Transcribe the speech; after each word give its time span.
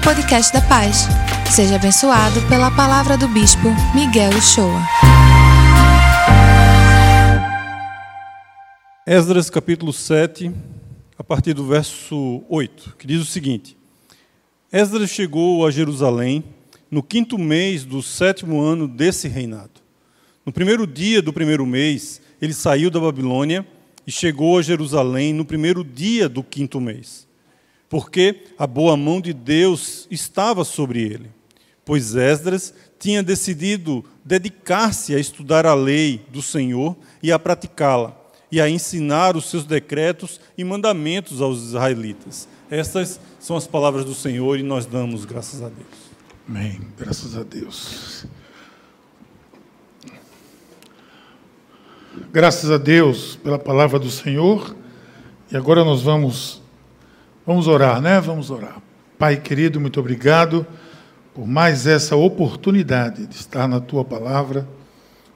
ao 0.00 0.14
podcast 0.14 0.52
da 0.52 0.60
Paz. 0.62 1.06
Seja 1.50 1.76
abençoado 1.76 2.40
pela 2.48 2.70
palavra 2.70 3.16
do 3.18 3.28
Bispo 3.28 3.68
Miguel 3.94 4.30
Uchoa. 4.30 4.80
Esdras 9.06 9.50
capítulo 9.50 9.92
7, 9.92 10.50
a 11.18 11.24
partir 11.24 11.52
do 11.52 11.66
verso 11.66 12.42
8, 12.48 12.96
que 12.98 13.06
diz 13.06 13.20
o 13.20 13.26
seguinte: 13.26 13.76
Esdras 14.72 15.10
chegou 15.10 15.66
a 15.66 15.70
Jerusalém 15.70 16.44
no 16.90 17.02
quinto 17.02 17.38
mês 17.38 17.84
do 17.84 18.02
sétimo 18.02 18.60
ano 18.60 18.88
desse 18.88 19.28
reinado. 19.28 19.80
No 20.46 20.52
primeiro 20.52 20.86
dia 20.86 21.20
do 21.20 21.32
primeiro 21.32 21.66
mês, 21.66 22.20
ele 22.40 22.54
saiu 22.54 22.90
da 22.90 23.00
Babilônia 23.00 23.66
e 24.06 24.10
chegou 24.10 24.58
a 24.58 24.62
Jerusalém 24.62 25.34
no 25.34 25.44
primeiro 25.44 25.84
dia 25.84 26.28
do 26.28 26.42
quinto 26.42 26.80
mês, 26.80 27.28
porque 27.90 28.44
a 28.56 28.68
boa 28.68 28.96
mão 28.96 29.20
de 29.20 29.32
Deus 29.32 30.06
estava 30.12 30.64
sobre 30.64 31.02
ele, 31.02 31.28
pois 31.84 32.14
Esdras 32.14 32.72
tinha 33.00 33.20
decidido 33.20 34.04
dedicar-se 34.24 35.12
a 35.12 35.18
estudar 35.18 35.66
a 35.66 35.74
lei 35.74 36.24
do 36.30 36.40
Senhor 36.40 36.96
e 37.20 37.32
a 37.32 37.38
praticá-la, 37.38 38.16
e 38.50 38.60
a 38.60 38.70
ensinar 38.70 39.36
os 39.36 39.50
seus 39.50 39.64
decretos 39.64 40.40
e 40.56 40.62
mandamentos 40.62 41.42
aos 41.42 41.58
israelitas. 41.58 42.48
Estas 42.70 43.18
são 43.40 43.56
as 43.56 43.66
palavras 43.66 44.04
do 44.04 44.14
Senhor 44.14 44.56
e 44.56 44.62
nós 44.62 44.86
damos 44.86 45.24
graças 45.24 45.60
a 45.60 45.68
Deus. 45.68 46.10
Amém. 46.48 46.80
Graças 46.96 47.36
a 47.36 47.42
Deus. 47.42 48.24
Graças 52.32 52.70
a 52.70 52.78
Deus 52.78 53.34
pela 53.36 53.58
palavra 53.58 53.98
do 53.98 54.10
Senhor. 54.10 54.76
E 55.50 55.56
agora 55.56 55.84
nós 55.84 56.02
vamos 56.02 56.59
vamos 57.50 57.66
orar, 57.66 58.00
né? 58.00 58.20
Vamos 58.20 58.48
orar. 58.48 58.80
Pai 59.18 59.36
querido, 59.36 59.80
muito 59.80 59.98
obrigado 59.98 60.64
por 61.34 61.48
mais 61.48 61.84
essa 61.84 62.14
oportunidade 62.14 63.26
de 63.26 63.34
estar 63.34 63.66
na 63.66 63.80
tua 63.80 64.04
palavra. 64.04 64.68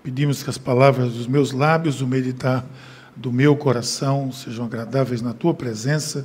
Pedimos 0.00 0.40
que 0.40 0.48
as 0.48 0.56
palavras 0.56 1.12
dos 1.12 1.26
meus 1.26 1.50
lábios, 1.50 2.00
o 2.00 2.06
meditar 2.06 2.64
do 3.16 3.32
meu 3.32 3.56
coração 3.56 4.30
sejam 4.30 4.64
agradáveis 4.64 5.20
na 5.20 5.34
tua 5.34 5.52
presença. 5.52 6.24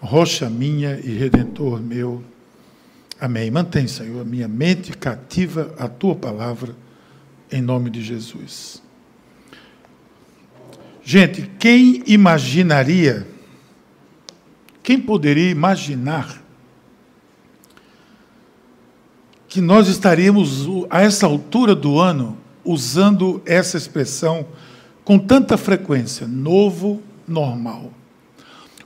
Rocha 0.00 0.48
minha 0.48 0.98
e 1.04 1.10
redentor 1.10 1.82
meu. 1.82 2.24
Amém. 3.20 3.50
Mantém, 3.50 3.86
Senhor, 3.86 4.22
a 4.22 4.24
minha 4.24 4.48
mente 4.48 4.96
cativa 4.96 5.74
à 5.78 5.86
tua 5.86 6.14
palavra, 6.14 6.74
em 7.52 7.60
nome 7.60 7.90
de 7.90 8.02
Jesus. 8.02 8.82
Gente, 11.04 11.42
quem 11.58 12.02
imaginaria, 12.06 13.33
quem 14.84 15.00
poderia 15.00 15.50
imaginar 15.50 16.44
que 19.48 19.60
nós 19.60 19.88
estaríamos, 19.88 20.68
a 20.90 21.00
essa 21.00 21.26
altura 21.26 21.74
do 21.74 21.98
ano, 21.98 22.36
usando 22.64 23.40
essa 23.46 23.78
expressão 23.78 24.46
com 25.02 25.18
tanta 25.18 25.56
frequência, 25.56 26.28
novo 26.28 27.02
normal? 27.26 27.92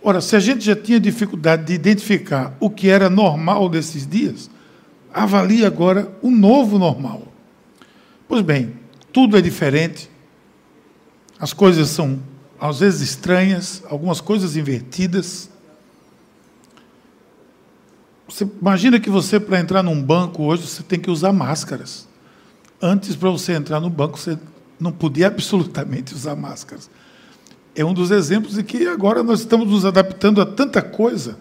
Ora, 0.01 0.21
se 0.21 0.37
a 0.37 0.41
gente 0.41 0.65
já 0.65 0.77
tinha 0.77 1.01
dificuldade 1.01 1.65
de 1.65 1.73
identificar 1.73 2.57
o 2.61 2.71
que 2.71 2.89
era 2.89 3.11
normal 3.11 3.69
desses 3.69 4.07
dias, 4.07 4.49
avalie 5.13 5.65
agora 5.65 6.17
o 6.23 6.31
novo 6.31 6.79
normal. 6.79 7.27
Pois 8.29 8.43
bem, 8.43 8.75
tudo 9.13 9.37
é 9.37 9.41
diferente, 9.41 10.09
as 11.41 11.53
coisas 11.53 11.89
são 11.89 12.21
às 12.61 12.81
vezes 12.81 13.01
estranhas, 13.01 13.83
algumas 13.89 14.21
coisas 14.21 14.57
invertidas. 14.57 15.51
Você 18.29 18.47
imagina 18.61 19.01
que 19.01 19.09
você 19.09 19.41
para 19.41 19.59
entrar 19.59 19.83
num 19.83 20.01
banco 20.01 20.43
hoje 20.43 20.67
você 20.67 20.83
tem 20.83 21.01
que 21.01 21.11
usar 21.11 21.33
máscaras. 21.33 22.07
Antes 22.81 23.17
para 23.17 23.31
você 23.31 23.55
entrar 23.55 23.81
no 23.81 23.89
banco 23.89 24.19
você 24.19 24.39
não 24.79 24.93
podia 24.93 25.29
absolutamente 25.29 26.15
usar 26.15 26.37
máscaras. 26.37 26.91
É 27.75 27.85
um 27.85 27.95
dos 27.95 28.11
exemplos 28.11 28.55
de 28.55 28.63
que 28.63 28.87
agora 28.87 29.23
nós 29.23 29.41
estamos 29.41 29.69
nos 29.69 29.85
adaptando 29.85 30.41
a 30.41 30.47
tanta 30.47 30.83
coisa. 30.83 31.39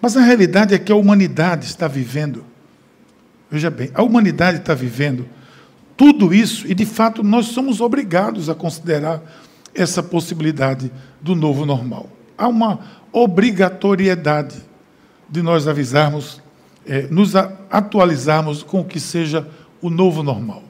Mas 0.00 0.16
a 0.16 0.20
realidade 0.20 0.74
é 0.74 0.78
que 0.78 0.92
a 0.92 0.96
humanidade 0.96 1.66
está 1.66 1.88
vivendo. 1.88 2.44
Veja 3.50 3.70
bem, 3.70 3.90
a 3.94 4.02
humanidade 4.02 4.58
está 4.58 4.74
vivendo 4.74 5.26
tudo 5.96 6.34
isso, 6.34 6.66
e 6.66 6.74
de 6.74 6.86
fato 6.86 7.22
nós 7.22 7.46
somos 7.46 7.80
obrigados 7.80 8.48
a 8.48 8.54
considerar 8.54 9.22
essa 9.74 10.02
possibilidade 10.02 10.90
do 11.20 11.34
novo 11.34 11.64
normal. 11.64 12.08
Há 12.36 12.48
uma 12.48 12.80
obrigatoriedade 13.12 14.56
de 15.32 15.42
nós 15.42 15.66
avisarmos, 15.66 16.40
é, 16.86 17.08
nos 17.10 17.34
atualizarmos 17.34 18.62
com 18.62 18.80
o 18.80 18.84
que 18.84 19.00
seja 19.00 19.48
o 19.80 19.90
novo 19.90 20.22
normal. 20.22 20.62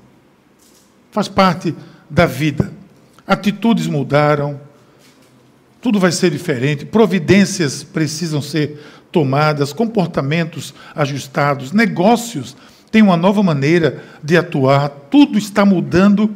Faz 1.10 1.28
parte 1.28 1.74
da 2.08 2.24
vida. 2.24 2.72
Atitudes 3.26 3.88
mudaram, 3.88 4.60
tudo 5.82 5.98
vai 5.98 6.12
ser 6.12 6.30
diferente, 6.30 6.86
providências 6.86 7.82
precisam 7.82 8.40
ser 8.40 8.80
tomadas, 9.10 9.72
comportamentos 9.72 10.72
ajustados, 10.94 11.72
negócios 11.72 12.56
tem 12.92 13.00
uma 13.00 13.16
nova 13.16 13.42
maneira 13.42 14.04
de 14.22 14.36
atuar, 14.36 14.90
tudo 15.10 15.38
está 15.38 15.64
mudando. 15.64 16.30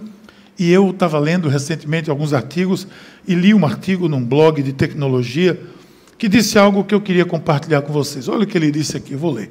E 0.58 0.72
eu 0.72 0.88
estava 0.88 1.18
lendo 1.18 1.50
recentemente 1.50 2.08
alguns 2.08 2.32
artigos 2.32 2.88
e 3.28 3.34
li 3.34 3.52
um 3.52 3.66
artigo 3.66 4.08
num 4.08 4.24
blog 4.24 4.62
de 4.62 4.72
tecnologia 4.72 5.60
que 6.18 6.28
disse 6.28 6.58
algo 6.58 6.84
que 6.84 6.94
eu 6.94 7.00
queria 7.00 7.24
compartilhar 7.24 7.82
com 7.82 7.92
vocês. 7.92 8.28
Olha 8.28 8.44
o 8.44 8.46
que 8.46 8.56
ele 8.56 8.70
disse 8.70 8.96
aqui, 8.96 9.12
eu 9.12 9.18
vou 9.18 9.32
ler. 9.32 9.50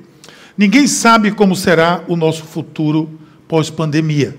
Ninguém 0.57 0.87
sabe 0.87 1.31
como 1.31 1.55
será 1.55 2.03
o 2.07 2.15
nosso 2.15 2.43
futuro 2.43 3.19
pós-pandemia. 3.47 4.37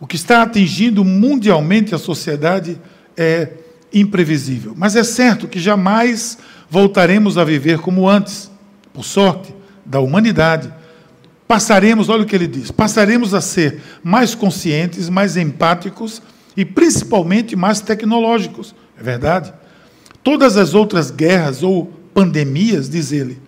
O 0.00 0.06
que 0.06 0.16
está 0.16 0.42
atingindo 0.42 1.04
mundialmente 1.04 1.94
a 1.94 1.98
sociedade 1.98 2.80
é 3.16 3.50
imprevisível. 3.92 4.74
Mas 4.76 4.96
é 4.96 5.04
certo 5.04 5.48
que 5.48 5.58
jamais 5.58 6.38
voltaremos 6.70 7.36
a 7.38 7.44
viver 7.44 7.78
como 7.78 8.08
antes, 8.08 8.50
por 8.92 9.04
sorte 9.04 9.54
da 9.84 10.00
humanidade 10.00 10.72
passaremos, 11.48 12.10
olha 12.10 12.24
o 12.24 12.26
que 12.26 12.36
ele 12.36 12.46
diz, 12.46 12.70
passaremos 12.70 13.32
a 13.32 13.40
ser 13.40 13.80
mais 14.04 14.34
conscientes, 14.34 15.08
mais 15.08 15.34
empáticos 15.34 16.20
e 16.54 16.62
principalmente 16.62 17.56
mais 17.56 17.80
tecnológicos. 17.80 18.74
É 19.00 19.02
verdade? 19.02 19.52
Todas 20.22 20.56
as 20.56 20.74
outras 20.74 21.10
guerras 21.10 21.62
ou 21.62 21.86
pandemias, 22.12 22.88
diz 22.88 23.12
ele, 23.12 23.40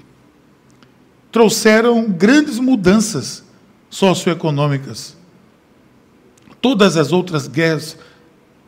trouxeram 1.33 2.09
grandes 2.11 2.59
mudanças 2.59 3.45
socioeconômicas. 3.89 5.17
Todas 6.61 6.97
as 6.97 7.13
outras 7.13 7.49
guerras 7.49 7.97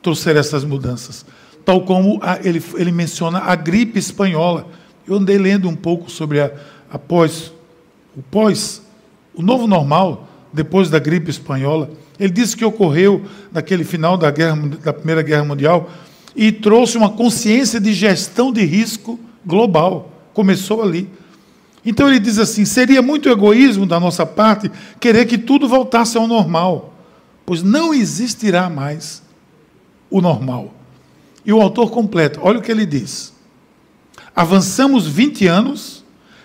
trouxeram 0.02 0.40
essas 0.40 0.64
mudanças. 0.64 1.24
Tal 1.64 1.82
como 1.82 2.18
a, 2.22 2.38
ele, 2.42 2.62
ele 2.76 2.90
menciona 2.90 3.38
a 3.38 3.54
gripe 3.54 3.98
espanhola. 3.98 4.66
Eu 5.06 5.16
andei 5.16 5.38
lendo 5.38 5.69
um 5.69 5.76
pouco 5.76 6.10
sobre 6.10 6.40
a, 6.40 6.52
a 6.90 6.98
pós, 6.98 7.52
o 8.16 8.22
pós 8.22 8.82
o 9.34 9.42
novo 9.42 9.66
normal, 9.66 10.28
depois 10.52 10.90
da 10.90 10.98
gripe 10.98 11.30
espanhola, 11.30 11.90
ele 12.20 12.32
disse 12.32 12.56
que 12.56 12.64
ocorreu 12.64 13.24
naquele 13.50 13.84
final 13.84 14.19
da, 14.19 14.30
guerra, 14.30 14.56
da 14.82 14.92
Primeira 14.92 15.22
Guerra 15.22 15.44
Mundial 15.44 15.90
e 16.34 16.50
trouxe 16.50 16.97
uma 16.97 17.10
consciência 17.10 17.81
de 17.81 17.93
gestão 17.93 18.53
de 18.53 18.65
risco 18.65 19.19
global. 19.44 20.10
Começou 20.32 20.82
ali. 20.82 21.09
Então 21.84 22.09
ele 22.09 22.19
diz 22.19 22.38
assim: 22.38 22.65
seria 22.65 23.03
muito 23.03 23.28
egoísmo 23.28 23.87
da 23.87 23.98
nossa 23.98 24.25
parte 24.25 24.70
querer 25.00 25.26
que 25.26 25.38
tudo 25.38 25.69
voltasse 25.69 26.16
ao 26.16 26.26
normal, 26.26 26.94
pois 27.44 27.62
não 27.62 27.93
existirá 27.93 28.70
mais 28.70 29.22
o 30.10 30.20
normal. 30.20 30.72
E 31.44 31.53
o 31.53 31.60
autor 31.60 31.91
completa, 31.91 32.41
olha 32.43 32.59
o 32.59 32.62
que 32.62 32.70
ele 32.70 32.87
diz. 32.87 33.32
Avançamos 34.34 35.06
20 35.06 35.46
anos 35.46 36.05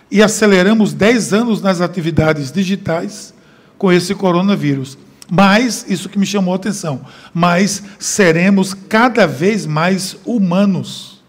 e 0.09 0.21
aceleramos 0.23 0.93
10 0.93 1.33
anos 1.33 1.61
nas 1.61 1.81
atividades 1.81 2.51
digitais 2.51 3.33
com 3.77 3.91
esse 3.91 4.15
coronavírus. 4.15 4.97
Mas, 5.29 5.85
isso 5.89 6.07
que 6.07 6.17
me 6.17 6.25
chamou 6.25 6.53
a 6.53 6.57
atenção, 6.57 7.01
mas 7.33 7.83
seremos 7.99 8.73
cada 8.73 9.27
vez 9.27 9.65
mais 9.65 10.15
humanos. 10.25 11.21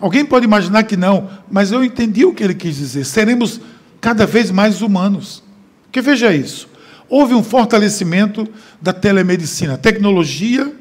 Alguém 0.00 0.24
pode 0.24 0.44
imaginar 0.44 0.82
que 0.82 0.96
não, 0.96 1.30
mas 1.48 1.70
eu 1.70 1.84
entendi 1.84 2.24
o 2.24 2.34
que 2.34 2.42
ele 2.42 2.54
quis 2.54 2.76
dizer. 2.76 3.04
Seremos 3.04 3.60
cada 4.00 4.26
vez 4.26 4.50
mais 4.50 4.82
humanos. 4.82 5.44
Porque 5.84 6.00
veja 6.00 6.34
isso. 6.34 6.68
Houve 7.08 7.34
um 7.34 7.42
fortalecimento 7.42 8.48
da 8.80 8.92
telemedicina, 8.92 9.78
tecnologia 9.78 10.74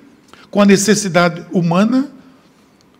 com 0.49 0.61
a 0.61 0.65
necessidade 0.65 1.45
humana. 1.51 2.09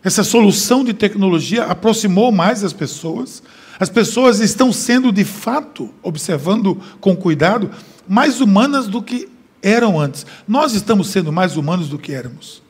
Essa 0.04 0.24
solução 0.24 0.84
de 0.84 0.94
tecnologia 0.94 1.64
aproximou 1.64 2.32
mais 2.32 2.64
as 2.64 2.74
pessoas, 2.74 3.42
as 3.80 3.90
pessoas 3.90 4.40
estão 4.40 4.72
sendo, 4.72 5.12
de 5.12 5.24
fato, 5.24 5.90
observando 6.04 6.80
com 7.00 7.16
cuidado, 7.16 7.72
mais 8.08 8.42
humanas 8.42 8.88
do 8.88 9.02
que 9.02 9.28
eram 9.62 10.00
antes. 10.00 10.26
Nós 10.48 10.74
estamos 10.74 11.10
sendo 11.10 11.32
mais 11.32 11.58
humanos 11.58 11.90
do 11.90 11.98
que 11.98 12.14
éramos. 12.14 12.62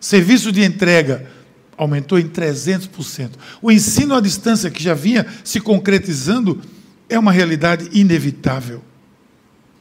Serviço 0.00 0.52
de 0.52 0.62
entrega 0.64 1.28
aumentou 1.76 2.18
em 2.18 2.28
300%. 2.28 3.30
O 3.62 3.70
ensino 3.70 4.14
à 4.14 4.20
distância, 4.20 4.70
que 4.70 4.82
já 4.82 4.94
vinha 4.94 5.26
se 5.44 5.60
concretizando, 5.60 6.60
é 7.08 7.18
uma 7.18 7.32
realidade 7.32 7.88
inevitável. 7.92 8.82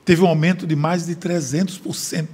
Teve 0.06 0.22
um 0.22 0.28
aumento 0.28 0.66
de 0.66 0.76
mais 0.76 1.06
de 1.06 1.16
300%. 1.16 2.28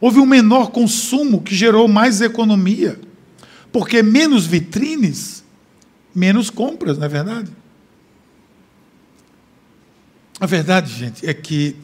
Houve 0.00 0.18
um 0.18 0.26
menor 0.26 0.70
consumo 0.70 1.42
que 1.42 1.54
gerou 1.54 1.86
mais 1.86 2.20
economia, 2.20 2.98
porque 3.70 4.02
menos 4.02 4.46
vitrines, 4.46 5.44
menos 6.14 6.48
compras, 6.48 6.96
não 6.96 7.04
é 7.04 7.08
verdade? 7.08 7.50
A 10.40 10.46
verdade, 10.46 10.90
gente, 10.90 11.28
é 11.28 11.34
que 11.34 11.76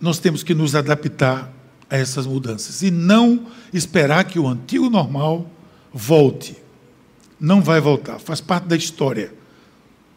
nós 0.00 0.18
temos 0.18 0.42
que 0.42 0.52
nos 0.52 0.74
adaptar 0.74 1.52
a 1.88 1.96
essas 1.96 2.26
mudanças 2.26 2.82
e 2.82 2.90
não 2.90 3.46
esperar 3.72 4.24
que 4.24 4.38
o 4.38 4.48
antigo 4.48 4.90
normal 4.90 5.48
volte. 5.92 6.56
Não 7.38 7.62
vai 7.62 7.80
voltar, 7.80 8.18
faz 8.18 8.40
parte 8.40 8.66
da 8.66 8.76
história. 8.76 9.32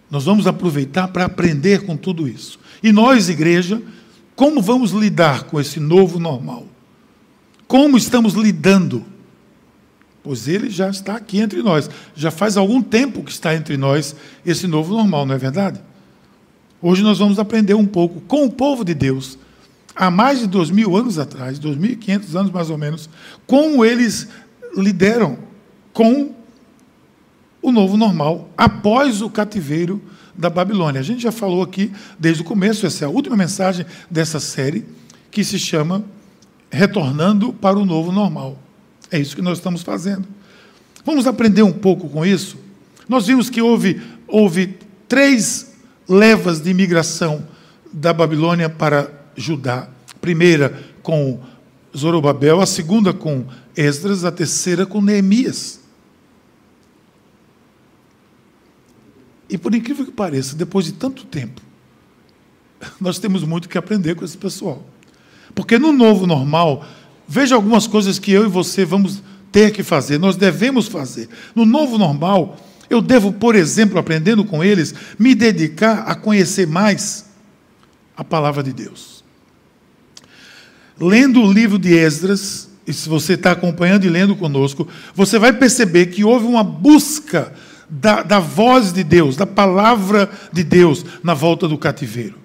Nós 0.10 0.26
vamos 0.26 0.48
aproveitar 0.48 1.08
para 1.10 1.26
aprender 1.26 1.86
com 1.86 1.96
tudo 1.96 2.28
isso. 2.28 2.60
E 2.82 2.92
nós, 2.92 3.30
igreja, 3.30 3.82
como 4.36 4.62
vamos 4.62 4.92
lidar 4.92 5.44
com 5.44 5.60
esse 5.60 5.80
novo 5.80 6.20
normal? 6.20 6.66
Como 7.68 7.96
estamos 7.96 8.34
lidando? 8.34 9.06
Pois 10.24 10.48
ele 10.48 10.70
já 10.70 10.90
está 10.90 11.16
aqui 11.16 11.40
entre 11.40 11.62
nós. 11.62 11.90
Já 12.16 12.32
faz 12.32 12.58
algum 12.58 12.82
tempo 12.82 13.24
que 13.24 13.32
está 13.32 13.54
entre 13.54 13.78
nós 13.78 14.16
esse 14.46 14.66
novo 14.68 14.94
normal, 14.94 15.26
não 15.26 15.36
é 15.36 15.38
verdade? 15.38 15.80
Hoje 16.86 17.02
nós 17.02 17.18
vamos 17.18 17.40
aprender 17.40 17.76
um 17.76 17.86
pouco 17.86 18.20
com 18.20 18.44
o 18.44 18.52
povo 18.52 18.84
de 18.84 18.94
Deus 18.94 19.40
há 19.96 20.12
mais 20.12 20.40
de 20.40 20.48
dois 20.48 20.70
mil 20.70 20.98
anos 20.98 21.18
atrás, 21.18 21.58
2.500 21.58 22.38
anos 22.38 22.52
mais 22.52 22.70
ou 22.70 22.78
menos, 22.78 23.10
como 23.48 23.86
eles 23.86 24.28
lideram 24.76 25.38
com 25.94 26.36
o 27.62 27.72
novo 27.72 27.96
normal, 27.96 28.50
após 28.58 29.22
o 29.22 29.30
cativeiro 29.30 30.02
da 30.36 30.50
Babilônia. 30.50 31.00
A 31.00 31.04
gente 31.04 31.24
já 31.24 31.32
falou 31.32 31.64
aqui 31.64 31.90
desde 32.20 32.42
o 32.42 32.46
começo, 32.46 32.86
essa 32.86 33.06
é 33.06 33.08
a 33.08 33.10
última 33.10 33.38
mensagem 33.38 33.86
dessa 34.12 34.42
série, 34.42 34.86
que 35.32 35.42
se 35.42 35.58
chama 35.58 36.04
Retornando 36.70 37.54
para 37.54 37.80
o 37.80 37.86
Novo 37.86 38.12
Normal. 38.12 38.60
É 39.10 39.18
isso 39.18 39.38
que 39.38 39.42
nós 39.42 39.60
estamos 39.60 39.84
fazendo. 39.84 40.28
Vamos 41.06 41.28
aprender 41.28 41.64
um 41.64 41.72
pouco 41.72 42.10
com 42.10 42.26
isso? 42.26 42.58
Nós 43.08 43.26
vimos 43.26 43.50
que 43.50 43.62
houve, 43.62 44.02
houve 44.28 44.78
três 45.08 45.73
levas 46.14 46.62
de 46.62 46.70
imigração 46.70 47.46
da 47.92 48.14
Babilônia 48.14 48.70
para 48.70 49.12
Judá. 49.36 49.90
Primeira 50.22 50.82
com 51.02 51.40
Zorobabel, 51.96 52.62
a 52.62 52.66
segunda 52.66 53.14
com 53.14 53.46
Esdras, 53.76 54.24
a 54.24 54.32
terceira 54.32 54.86
com 54.86 55.02
Neemias. 55.02 55.82
E 59.50 59.58
por 59.58 59.76
incrível 59.76 60.06
que 60.06 60.12
pareça, 60.12 60.56
depois 60.56 60.86
de 60.86 60.94
tanto 60.94 61.26
tempo, 61.26 61.62
nós 63.00 63.20
temos 63.20 63.44
muito 63.44 63.68
que 63.68 63.78
aprender 63.78 64.16
com 64.16 64.24
esse 64.24 64.38
pessoal. 64.38 64.84
Porque 65.54 65.78
no 65.78 65.92
novo 65.92 66.26
normal, 66.26 66.86
veja 67.28 67.56
algumas 67.56 67.86
coisas 67.86 68.18
que 68.18 68.32
eu 68.32 68.46
e 68.46 68.50
você 68.50 68.86
vamos 68.86 69.22
ter 69.52 69.72
que 69.72 69.84
fazer, 69.84 70.18
nós 70.18 70.36
devemos 70.36 70.88
fazer. 70.88 71.30
No 71.54 71.66
novo 71.66 71.98
normal, 71.98 72.58
eu 72.90 73.02
devo, 73.02 73.34
por 73.34 73.56
exemplo, 73.56 73.98
aprendendo 73.98 74.44
com 74.44 74.64
eles, 74.64 74.94
me 75.18 75.34
dedicar 75.34 76.00
a 76.00 76.16
conhecer 76.16 76.68
mais 76.68 77.26
a 78.16 78.24
palavra 78.24 78.62
de 78.62 78.74
Deus 78.74 79.14
lendo 81.00 81.42
o 81.42 81.52
livro 81.52 81.78
de 81.78 81.94
Esdras, 81.96 82.70
e 82.86 82.94
se 82.94 83.08
você 83.08 83.34
está 83.34 83.52
acompanhando 83.52 84.06
e 84.06 84.10
lendo 84.10 84.36
conosco, 84.36 84.88
você 85.14 85.40
vai 85.40 85.54
perceber 85.54 86.08
que 86.08 86.24
houve 86.24 86.46
uma 86.46 86.64
busca 86.64 87.54
da, 87.90 88.24
da 88.24 88.40
voz 88.40 88.92
de 88.92 89.04
Deus, 89.04 89.36
da 89.36 89.46
palavra 89.46 90.30
de 90.52 90.64
Deus 90.64 91.06
na 91.24 91.34
volta 91.34 91.68
do 91.68 91.78
cativeiro. 91.78 92.36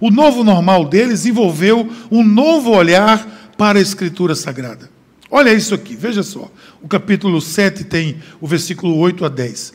O 0.00 0.10
novo 0.10 0.42
normal 0.42 0.86
deles 0.86 1.26
envolveu 1.26 1.88
um 2.10 2.24
novo 2.24 2.70
olhar 2.70 3.52
para 3.56 3.78
a 3.78 3.82
Escritura 3.82 4.34
Sagrada. 4.34 4.90
Olha 5.30 5.52
isso 5.52 5.74
aqui, 5.74 5.94
veja 5.94 6.22
só. 6.22 6.50
O 6.82 6.88
capítulo 6.88 7.40
7 7.40 7.84
tem 7.84 8.16
o 8.40 8.46
versículo 8.46 8.96
8 8.98 9.24
a 9.24 9.28
10. 9.28 9.74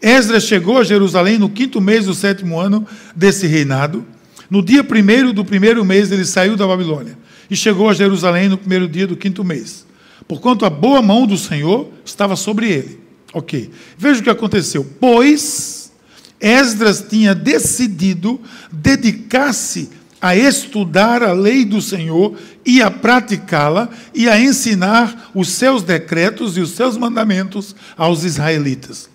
Esdras 0.00 0.44
chegou 0.44 0.78
a 0.78 0.84
Jerusalém 0.84 1.38
no 1.38 1.48
quinto 1.48 1.80
mês 1.80 2.06
do 2.06 2.14
sétimo 2.14 2.58
ano 2.58 2.86
desse 3.14 3.46
reinado. 3.46 4.04
No 4.48 4.62
dia 4.62 4.84
primeiro 4.84 5.32
do 5.32 5.44
primeiro 5.44 5.84
mês, 5.84 6.10
ele 6.12 6.24
saiu 6.24 6.56
da 6.56 6.66
Babilônia 6.66 7.18
e 7.50 7.56
chegou 7.56 7.88
a 7.88 7.94
Jerusalém 7.94 8.48
no 8.48 8.56
primeiro 8.56 8.88
dia 8.88 9.06
do 9.06 9.16
quinto 9.16 9.44
mês. 9.44 9.86
Porquanto 10.26 10.64
a 10.64 10.70
boa 10.70 11.02
mão 11.02 11.26
do 11.26 11.36
Senhor 11.36 11.88
estava 12.04 12.36
sobre 12.36 12.70
ele. 12.70 13.00
Ok. 13.32 13.70
Veja 13.96 14.20
o 14.20 14.22
que 14.22 14.30
aconteceu. 14.30 14.86
Pois 15.00 15.92
Esdras 16.40 17.04
tinha 17.08 17.34
decidido 17.34 18.40
dedicar-se 18.70 19.90
a 20.20 20.36
estudar 20.36 21.22
a 21.22 21.32
lei 21.32 21.64
do 21.64 21.80
Senhor 21.80 22.36
e 22.64 22.82
a 22.82 22.90
praticá-la 22.90 23.88
e 24.14 24.28
a 24.28 24.40
ensinar 24.40 25.30
os 25.34 25.50
seus 25.50 25.82
decretos 25.82 26.56
e 26.56 26.60
os 26.60 26.70
seus 26.70 26.96
mandamentos 26.96 27.74
aos 27.96 28.24
israelitas. 28.24 29.08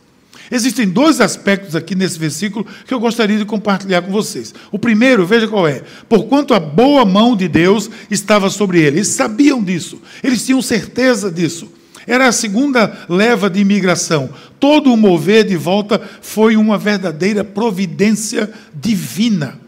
Existem 0.52 0.88
dois 0.88 1.22
aspectos 1.22 1.76
aqui 1.76 1.96
nesse 1.96 2.20
versículo 2.20 2.66
que 2.86 2.94
eu 2.94 3.00
gostaria 3.00 3.38
de 3.38 3.46
compartilhar 3.46 4.02
com 4.02 4.12
vocês. 4.12 4.54
O 4.72 4.78
primeiro, 4.78 5.26
veja 5.26 5.48
qual 5.48 5.68
é: 5.68 5.84
porquanto 6.08 6.54
a 6.54 6.60
boa 6.60 7.06
mão 7.06 7.36
de 7.36 7.48
Deus 7.48 7.90
estava 8.12 8.50
sobre 8.50 8.80
ele. 8.80 8.98
Eles 8.98 9.08
sabiam 9.10 9.64
disso, 9.64 10.02
eles 10.24 10.46
tinham 10.46 10.62
certeza 10.62 11.32
disso. 11.32 11.72
Era 12.06 12.28
a 12.28 12.34
segunda 12.34 13.06
leva 13.08 13.50
de 13.50 13.62
imigração. 13.62 14.30
Todo 14.60 14.92
o 14.94 14.98
mover 14.98 15.46
de 15.46 15.56
volta 15.56 16.02
foi 16.22 16.56
uma 16.56 16.78
verdadeira 16.78 17.44
providência 17.44 18.52
divina. 18.74 19.60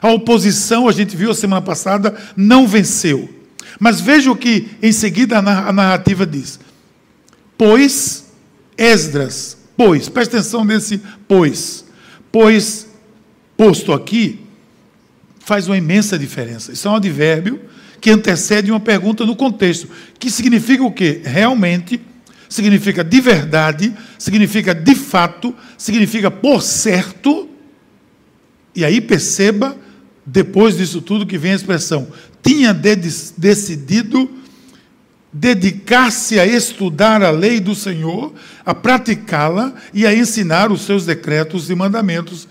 A 0.00 0.10
oposição, 0.10 0.88
a 0.88 0.92
gente 0.92 1.16
viu 1.16 1.30
a 1.30 1.34
semana 1.34 1.62
passada, 1.62 2.16
não 2.36 2.66
venceu. 2.66 3.28
Mas 3.78 4.00
veja 4.00 4.30
o 4.30 4.36
que 4.36 4.70
em 4.82 4.92
seguida 4.92 5.38
a 5.38 5.72
narrativa 5.72 6.26
diz. 6.26 6.58
Pois 7.56 8.24
Esdras, 8.76 9.58
Pois, 9.76 10.08
presta 10.08 10.38
atenção 10.38 10.64
nesse 10.64 11.00
pois. 11.26 11.84
Pois, 12.30 12.88
posto 13.56 13.92
aqui, 13.92 14.40
faz 15.40 15.66
uma 15.66 15.76
imensa 15.76 16.18
diferença. 16.18 16.72
Isso 16.72 16.88
é 16.88 16.90
um 16.90 16.96
advérbio 16.96 17.60
que 18.00 18.10
antecede 18.10 18.70
uma 18.70 18.80
pergunta 18.80 19.24
no 19.24 19.36
contexto, 19.36 19.88
que 20.18 20.30
significa 20.30 20.82
o 20.82 20.90
quê? 20.90 21.20
Realmente, 21.24 22.00
significa 22.48 23.04
de 23.04 23.20
verdade, 23.20 23.94
significa 24.18 24.74
de 24.74 24.94
fato, 24.94 25.54
significa 25.78 26.30
por 26.30 26.62
certo. 26.62 27.48
E 28.74 28.84
aí 28.84 29.00
perceba, 29.00 29.76
depois 30.26 30.76
disso 30.76 31.00
tudo, 31.00 31.26
que 31.26 31.38
vem 31.38 31.52
a 31.52 31.56
expressão: 31.56 32.08
tinha 32.42 32.74
de 32.74 32.96
decidido 33.36 34.28
dedicar-se 35.32 36.38
a 36.38 36.46
estudar 36.46 37.22
a 37.22 37.30
lei 37.30 37.58
do 37.58 37.74
Senhor, 37.74 38.32
a 38.66 38.74
praticá-la 38.74 39.72
e 39.94 40.06
a 40.06 40.14
ensinar 40.14 40.70
os 40.70 40.82
seus 40.82 41.06
decretos 41.06 41.70
e 41.70 41.74
mandamentos 41.74 42.46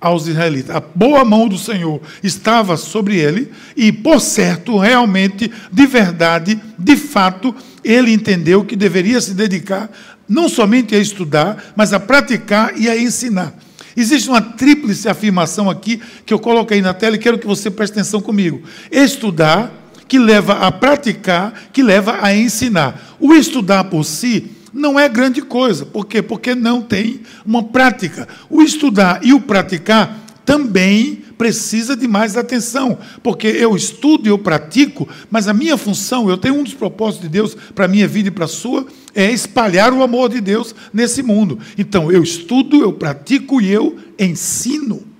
aos 0.00 0.26
israelitas. 0.26 0.74
A 0.74 0.80
boa 0.80 1.24
mão 1.24 1.46
do 1.46 1.58
Senhor 1.58 2.00
estava 2.22 2.76
sobre 2.76 3.18
ele 3.18 3.52
e, 3.76 3.92
por 3.92 4.20
certo, 4.20 4.76
realmente, 4.78 5.50
de 5.70 5.86
verdade, 5.86 6.60
de 6.78 6.96
fato, 6.96 7.54
ele 7.84 8.12
entendeu 8.12 8.64
que 8.64 8.74
deveria 8.74 9.20
se 9.20 9.34
dedicar 9.34 9.90
não 10.28 10.48
somente 10.48 10.94
a 10.94 10.98
estudar, 10.98 11.72
mas 11.76 11.92
a 11.92 12.00
praticar 12.00 12.72
e 12.78 12.88
a 12.88 12.98
ensinar. 12.98 13.54
Existe 13.96 14.28
uma 14.28 14.40
tríplice 14.40 15.08
afirmação 15.08 15.68
aqui 15.68 16.00
que 16.24 16.32
eu 16.32 16.38
coloquei 16.38 16.80
na 16.80 16.94
tela 16.94 17.16
e 17.16 17.18
quero 17.18 17.38
que 17.38 17.46
você 17.46 17.70
preste 17.70 17.92
atenção 17.92 18.20
comigo. 18.20 18.62
Estudar, 18.90 19.70
que 20.12 20.18
leva 20.18 20.58
a 20.58 20.70
praticar, 20.70 21.70
que 21.72 21.82
leva 21.82 22.18
a 22.20 22.36
ensinar. 22.36 23.16
O 23.18 23.32
estudar 23.32 23.84
por 23.84 24.04
si 24.04 24.50
não 24.70 25.00
é 25.00 25.08
grande 25.08 25.40
coisa. 25.40 25.86
Por 25.86 26.04
quê? 26.04 26.20
Porque 26.20 26.54
não 26.54 26.82
tem 26.82 27.22
uma 27.46 27.62
prática. 27.62 28.28
O 28.50 28.60
estudar 28.60 29.20
e 29.24 29.32
o 29.32 29.40
praticar 29.40 30.20
também 30.44 31.24
precisa 31.38 31.96
de 31.96 32.06
mais 32.06 32.36
atenção, 32.36 32.98
porque 33.22 33.46
eu 33.46 33.74
estudo 33.74 34.26
e 34.26 34.28
eu 34.28 34.38
pratico, 34.38 35.08
mas 35.30 35.48
a 35.48 35.54
minha 35.54 35.78
função, 35.78 36.28
eu 36.28 36.36
tenho 36.36 36.56
um 36.56 36.62
dos 36.62 36.74
propósitos 36.74 37.22
de 37.22 37.32
Deus 37.32 37.56
para 37.74 37.86
a 37.86 37.88
minha 37.88 38.06
vida 38.06 38.28
e 38.28 38.30
para 38.30 38.44
a 38.44 38.48
sua, 38.48 38.86
é 39.14 39.30
espalhar 39.30 39.94
o 39.94 40.02
amor 40.02 40.28
de 40.28 40.42
Deus 40.42 40.74
nesse 40.92 41.22
mundo. 41.22 41.58
Então, 41.78 42.12
eu 42.12 42.22
estudo, 42.22 42.82
eu 42.82 42.92
pratico 42.92 43.62
e 43.62 43.72
eu 43.72 43.96
ensino. 44.18 45.11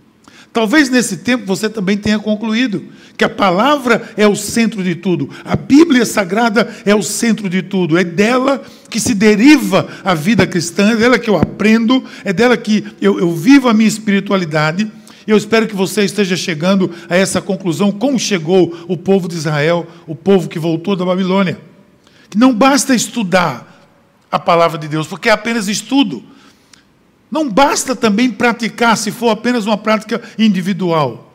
Talvez 0.53 0.91
nesse 0.91 1.19
tempo 1.19 1.47
você 1.47 1.69
também 1.69 1.97
tenha 1.97 2.19
concluído 2.19 2.85
que 3.17 3.25
a 3.25 3.29
palavra 3.29 4.13
é 4.17 4.27
o 4.27 4.37
centro 4.37 4.83
de 4.83 4.95
tudo, 4.95 5.31
a 5.45 5.57
Bíblia 5.57 6.05
Sagrada 6.05 6.69
é 6.85 6.95
o 6.95 7.03
centro 7.03 7.49
de 7.49 7.63
tudo, 7.63 7.97
é 7.97 8.05
dela 8.05 8.63
que 8.91 9.01
se 9.01 9.15
deriva 9.15 9.89
a 10.05 10.13
vida 10.13 10.47
cristã, 10.47 10.91
é 10.91 10.97
dela 10.97 11.19
que 11.19 11.31
eu 11.31 11.37
aprendo, 11.37 12.05
é 12.23 12.33
dela 12.33 12.57
que 12.57 12.85
eu, 13.01 13.19
eu 13.19 13.35
vivo 13.35 13.69
a 13.69 13.73
minha 13.73 13.89
espiritualidade. 13.89 14.91
E 15.27 15.31
eu 15.31 15.37
espero 15.37 15.69
que 15.69 15.75
você 15.75 16.03
esteja 16.03 16.37
chegando 16.37 16.91
a 17.09 17.17
essa 17.17 17.41
conclusão, 17.41 17.93
como 17.93 18.19
chegou 18.19 18.77
o 18.89 18.97
povo 18.97 19.29
de 19.29 19.37
Israel, 19.37 19.87
o 20.07 20.17
povo 20.17 20.49
que 20.49 20.59
voltou 20.59 20.97
da 20.97 21.05
Babilônia. 21.05 21.59
que 22.29 22.37
não 22.37 22.53
basta 22.53 22.95
estudar 22.95 23.87
a 24.31 24.39
palavra 24.39 24.79
de 24.79 24.89
Deus, 24.89 25.07
porque 25.07 25.29
é 25.29 25.33
apenas 25.33 25.69
estudo. 25.69 26.25
Não 27.33 27.49
basta 27.49 27.97
também 27.97 28.31
praticar, 28.31 28.95
se 28.95 29.11
for 29.11 29.31
apenas 29.31 29.65
uma 29.65 29.79
prática 29.79 30.21
individual. 30.39 31.33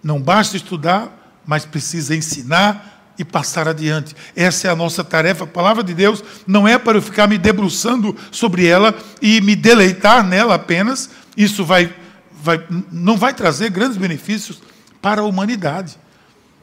Não 0.00 0.22
basta 0.22 0.56
estudar, 0.56 1.42
mas 1.44 1.64
precisa 1.64 2.14
ensinar 2.14 3.12
e 3.18 3.24
passar 3.24 3.66
adiante. 3.66 4.14
Essa 4.36 4.68
é 4.68 4.70
a 4.70 4.76
nossa 4.76 5.02
tarefa. 5.02 5.42
A 5.42 5.48
palavra 5.48 5.82
de 5.82 5.92
Deus 5.92 6.22
não 6.46 6.68
é 6.68 6.78
para 6.78 6.98
eu 6.98 7.02
ficar 7.02 7.26
me 7.26 7.36
debruçando 7.36 8.16
sobre 8.30 8.64
ela 8.64 8.96
e 9.20 9.40
me 9.40 9.56
deleitar 9.56 10.24
nela 10.24 10.54
apenas. 10.54 11.10
Isso 11.36 11.64
vai, 11.64 11.92
vai, 12.40 12.64
não 12.92 13.16
vai 13.16 13.34
trazer 13.34 13.70
grandes 13.70 13.96
benefícios 13.96 14.62
para 15.02 15.22
a 15.22 15.24
humanidade. 15.24 15.98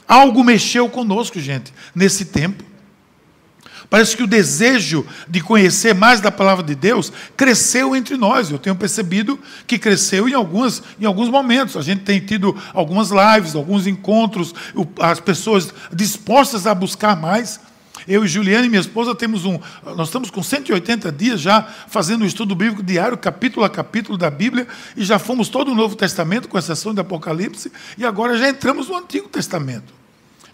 Algo 0.08 0.46
mexeu 0.46 0.88
conosco, 0.88 1.42
gente, 1.42 1.74
nesse 1.94 2.24
tempo. 2.24 2.64
Parece 3.90 4.16
que 4.18 4.24
o 4.24 4.28
desejo 4.28 5.06
de 5.28 5.42
conhecer 5.42 5.94
mais 5.94 6.20
da 6.22 6.32
palavra 6.32 6.64
de 6.64 6.76
Deus 6.76 7.12
cresceu 7.38 7.96
entre 7.96 8.18
nós. 8.18 8.50
Eu 8.50 8.58
tenho 8.58 8.76
percebido 8.76 9.40
que 9.68 9.78
cresceu 9.78 10.28
em, 10.28 10.34
algumas, 10.34 10.82
em 11.00 11.06
alguns 11.06 11.30
momentos. 11.30 11.78
A 11.78 11.82
gente 11.82 12.04
tem 12.04 12.20
tido 12.20 12.56
algumas 12.74 13.10
lives, 13.10 13.56
alguns 13.56 13.88
encontros, 13.88 14.54
as 15.00 15.20
pessoas 15.20 15.74
dispostas 15.94 16.66
a 16.68 16.74
buscar 16.74 17.16
mais. 17.16 17.60
Eu 18.08 18.24
e 18.24 18.28
Juliana 18.28 18.66
e 18.66 18.70
minha 18.70 18.82
esposa 18.82 19.16
temos 19.16 19.46
um. 19.46 19.60
Nós 19.96 20.10
estamos 20.10 20.30
com 20.30 20.44
180 20.44 21.12
dias 21.12 21.42
já 21.42 21.64
fazendo 21.88 22.24
um 22.24 22.28
estudo 22.28 22.54
bíblico 22.54 22.84
diário, 22.84 23.18
capítulo 23.18 23.66
a 23.66 23.70
capítulo 23.70 24.18
da 24.18 24.30
Bíblia, 24.30 24.68
e 24.96 25.04
já 25.04 25.18
fomos 25.18 25.50
todo 25.50 25.72
o 25.72 25.76
Novo 25.76 25.96
Testamento, 25.96 26.48
com 26.48 26.58
exceção 26.58 26.94
do 26.94 27.02
Apocalipse, 27.02 27.72
e 27.98 28.06
agora 28.06 28.38
já 28.38 28.48
entramos 28.48 28.90
no 28.90 28.98
Antigo 28.98 29.28
Testamento. 29.28 30.05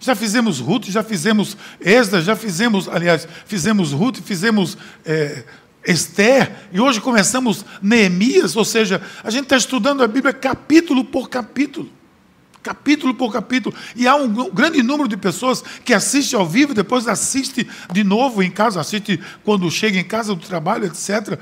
Já 0.02 0.16
fizemos 0.16 0.58
Ruth, 0.58 0.86
já 0.86 1.04
fizemos 1.04 1.56
Esdras, 1.80 2.24
já 2.24 2.34
fizemos, 2.34 2.88
aliás, 2.88 3.26
fizemos 3.46 3.92
Ruth, 3.92 4.18
fizemos 4.20 4.76
é, 5.04 5.44
Esther, 5.86 6.52
e 6.72 6.80
hoje 6.80 7.00
começamos 7.00 7.64
Neemias, 7.80 8.56
ou 8.56 8.64
seja, 8.64 9.00
a 9.22 9.30
gente 9.30 9.44
está 9.44 9.56
estudando 9.56 10.02
a 10.02 10.08
Bíblia 10.08 10.32
capítulo 10.32 11.04
por 11.04 11.30
capítulo. 11.30 11.88
Capítulo 12.64 13.14
por 13.14 13.32
capítulo. 13.32 13.74
E 13.94 14.08
há 14.08 14.16
um 14.16 14.50
grande 14.50 14.82
número 14.82 15.08
de 15.08 15.16
pessoas 15.16 15.62
que 15.84 15.94
assiste 15.94 16.34
ao 16.34 16.48
vivo, 16.48 16.74
depois 16.74 17.06
assiste 17.06 17.68
de 17.92 18.02
novo 18.02 18.42
em 18.42 18.50
casa, 18.50 18.80
assiste 18.80 19.20
quando 19.44 19.70
chega 19.70 20.00
em 20.00 20.04
casa 20.04 20.34
do 20.34 20.40
trabalho, 20.40 20.86
etc. 20.86 21.38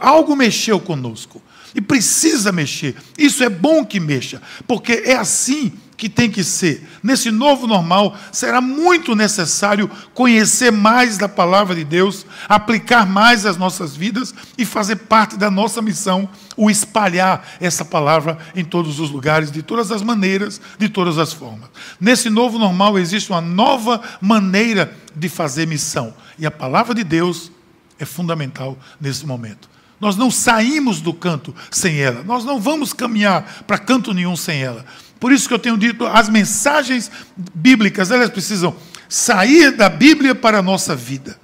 Algo 0.00 0.34
mexeu 0.34 0.80
conosco. 0.80 1.42
E 1.74 1.82
precisa 1.82 2.50
mexer. 2.50 2.96
Isso 3.16 3.44
é 3.44 3.48
bom 3.50 3.84
que 3.84 4.00
mexa, 4.00 4.40
porque 4.66 5.02
é 5.04 5.16
assim 5.16 5.72
que 6.00 6.08
tem 6.08 6.30
que 6.30 6.42
ser. 6.42 6.88
Nesse 7.02 7.30
novo 7.30 7.66
normal, 7.66 8.16
será 8.32 8.58
muito 8.58 9.14
necessário 9.14 9.88
conhecer 10.14 10.72
mais 10.72 11.18
da 11.18 11.28
palavra 11.28 11.74
de 11.76 11.84
Deus, 11.84 12.24
aplicar 12.48 13.04
mais 13.06 13.44
as 13.44 13.58
nossas 13.58 13.94
vidas 13.94 14.34
e 14.56 14.64
fazer 14.64 14.96
parte 14.96 15.36
da 15.36 15.50
nossa 15.50 15.82
missão, 15.82 16.26
o 16.56 16.70
espalhar 16.70 17.46
essa 17.60 17.84
palavra 17.84 18.38
em 18.56 18.64
todos 18.64 18.98
os 18.98 19.10
lugares, 19.10 19.52
de 19.52 19.62
todas 19.62 19.92
as 19.92 20.00
maneiras, 20.00 20.58
de 20.78 20.88
todas 20.88 21.18
as 21.18 21.34
formas. 21.34 21.68
Nesse 22.00 22.30
novo 22.30 22.58
normal 22.58 22.98
existe 22.98 23.28
uma 23.28 23.42
nova 23.42 24.00
maneira 24.22 24.96
de 25.14 25.28
fazer 25.28 25.66
missão, 25.66 26.14
e 26.38 26.46
a 26.46 26.50
palavra 26.50 26.94
de 26.94 27.04
Deus 27.04 27.52
é 27.98 28.06
fundamental 28.06 28.78
nesse 28.98 29.26
momento. 29.26 29.68
Nós 30.00 30.16
não 30.16 30.30
saímos 30.30 31.02
do 31.02 31.12
canto 31.12 31.54
sem 31.70 31.98
ela. 31.98 32.24
Nós 32.24 32.42
não 32.42 32.58
vamos 32.58 32.94
caminhar 32.94 33.64
para 33.66 33.76
canto 33.76 34.14
nenhum 34.14 34.34
sem 34.34 34.62
ela. 34.62 34.86
Por 35.20 35.30
isso 35.30 35.46
que 35.46 35.52
eu 35.52 35.58
tenho 35.58 35.76
dito, 35.76 36.06
as 36.06 36.30
mensagens 36.30 37.10
bíblicas, 37.54 38.10
elas 38.10 38.30
precisam 38.30 38.74
sair 39.06 39.70
da 39.70 39.90
Bíblia 39.90 40.34
para 40.34 40.58
a 40.58 40.62
nossa 40.62 40.96
vida. 40.96 41.38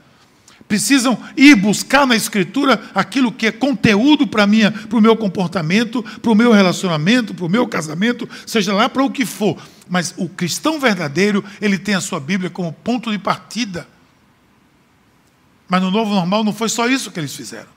Precisam 0.66 1.16
ir 1.36 1.54
buscar 1.54 2.06
na 2.06 2.16
Escritura 2.16 2.82
aquilo 2.94 3.30
que 3.30 3.46
é 3.46 3.52
conteúdo 3.52 4.26
para 4.26 4.46
minha, 4.46 4.72
para 4.72 4.98
o 4.98 5.00
meu 5.00 5.14
comportamento, 5.14 6.02
para 6.02 6.32
o 6.32 6.34
meu 6.34 6.52
relacionamento, 6.52 7.34
para 7.34 7.44
o 7.44 7.50
meu 7.50 7.68
casamento, 7.68 8.28
seja 8.46 8.72
lá 8.72 8.88
para 8.88 9.04
o 9.04 9.10
que 9.10 9.26
for. 9.26 9.56
Mas 9.88 10.14
o 10.16 10.28
cristão 10.28 10.80
verdadeiro, 10.80 11.44
ele 11.60 11.78
tem 11.78 11.94
a 11.94 12.00
sua 12.00 12.18
Bíblia 12.18 12.50
como 12.50 12.72
ponto 12.72 13.12
de 13.12 13.18
partida. 13.18 13.86
Mas 15.68 15.82
no 15.82 15.90
novo 15.90 16.14
normal 16.14 16.42
não 16.42 16.52
foi 16.52 16.68
só 16.68 16.88
isso 16.88 17.10
que 17.10 17.20
eles 17.20 17.34
fizeram. 17.34 17.68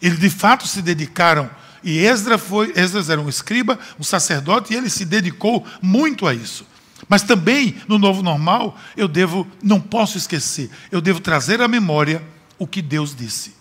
Eles 0.00 0.18
de 0.18 0.30
fato 0.30 0.68
se 0.68 0.82
dedicaram 0.82 1.50
e 1.86 2.04
Esdras 2.04 2.40
foi, 2.40 2.72
Esdras 2.74 3.08
era 3.08 3.20
um 3.20 3.28
escriba, 3.28 3.78
um 3.96 4.02
sacerdote, 4.02 4.74
e 4.74 4.76
ele 4.76 4.90
se 4.90 5.04
dedicou 5.04 5.64
muito 5.80 6.26
a 6.26 6.34
isso. 6.34 6.66
Mas 7.08 7.22
também 7.22 7.76
no 7.86 7.96
novo 7.96 8.24
normal, 8.24 8.76
eu 8.96 9.06
devo, 9.06 9.46
não 9.62 9.80
posso 9.80 10.18
esquecer, 10.18 10.68
eu 10.90 11.00
devo 11.00 11.20
trazer 11.20 11.62
à 11.62 11.68
memória 11.68 12.20
o 12.58 12.66
que 12.66 12.82
Deus 12.82 13.14
disse. 13.14 13.54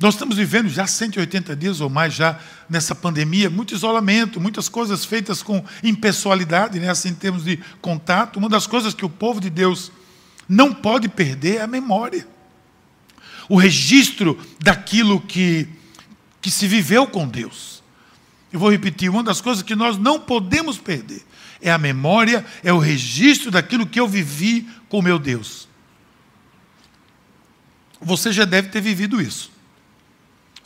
Nós 0.00 0.14
estamos 0.14 0.38
vivendo 0.38 0.70
já 0.70 0.86
180 0.86 1.54
dias 1.54 1.82
ou 1.82 1.90
mais 1.90 2.14
já 2.14 2.40
nessa 2.70 2.94
pandemia, 2.94 3.50
muito 3.50 3.74
isolamento, 3.74 4.40
muitas 4.40 4.66
coisas 4.66 5.04
feitas 5.04 5.42
com 5.42 5.62
impessoalidade, 5.82 6.80
né, 6.80 6.88
assim, 6.88 7.10
em 7.10 7.14
termos 7.14 7.44
de 7.44 7.58
contato. 7.82 8.38
Uma 8.38 8.48
das 8.48 8.66
coisas 8.66 8.94
que 8.94 9.04
o 9.04 9.10
povo 9.10 9.42
de 9.42 9.50
Deus 9.50 9.92
não 10.48 10.72
pode 10.72 11.06
perder 11.06 11.56
é 11.56 11.60
a 11.60 11.66
memória. 11.66 12.26
O 13.46 13.56
registro 13.56 14.38
daquilo 14.58 15.20
que 15.20 15.68
que 16.44 16.50
se 16.50 16.68
viveu 16.68 17.06
com 17.06 17.26
Deus. 17.26 17.82
Eu 18.52 18.60
vou 18.60 18.70
repetir, 18.70 19.08
uma 19.08 19.22
das 19.22 19.40
coisas 19.40 19.62
que 19.62 19.74
nós 19.74 19.96
não 19.96 20.20
podemos 20.20 20.76
perder 20.76 21.24
é 21.58 21.72
a 21.72 21.78
memória, 21.78 22.44
é 22.62 22.70
o 22.70 22.78
registro 22.78 23.50
daquilo 23.50 23.86
que 23.86 23.98
eu 23.98 24.06
vivi 24.06 24.68
com 24.90 25.00
meu 25.00 25.18
Deus. 25.18 25.66
Você 27.98 28.30
já 28.30 28.44
deve 28.44 28.68
ter 28.68 28.82
vivido 28.82 29.22
isso. 29.22 29.50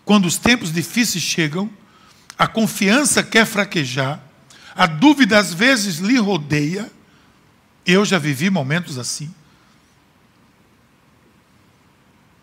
Quando 0.04 0.26
os 0.26 0.36
tempos 0.36 0.72
difíceis 0.72 1.22
chegam, 1.22 1.70
a 2.36 2.48
confiança 2.48 3.22
quer 3.22 3.46
fraquejar, 3.46 4.20
a 4.74 4.84
dúvida 4.84 5.38
às 5.38 5.54
vezes 5.54 5.98
lhe 5.98 6.18
rodeia. 6.18 6.90
Eu 7.86 8.04
já 8.04 8.18
vivi 8.18 8.50
momentos 8.50 8.98
assim. 8.98 9.32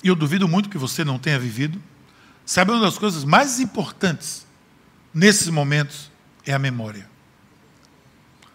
E 0.01 0.07
eu 0.07 0.15
duvido 0.15 0.47
muito 0.47 0.69
que 0.69 0.77
você 0.77 1.03
não 1.03 1.19
tenha 1.19 1.37
vivido. 1.37 1.83
Sabe 2.45 2.71
uma 2.71 2.81
das 2.81 2.97
coisas 2.97 3.23
mais 3.23 3.59
importantes 3.59 4.45
nesses 5.13 5.47
momentos 5.47 6.11
é 6.45 6.53
a 6.53 6.59
memória. 6.59 7.09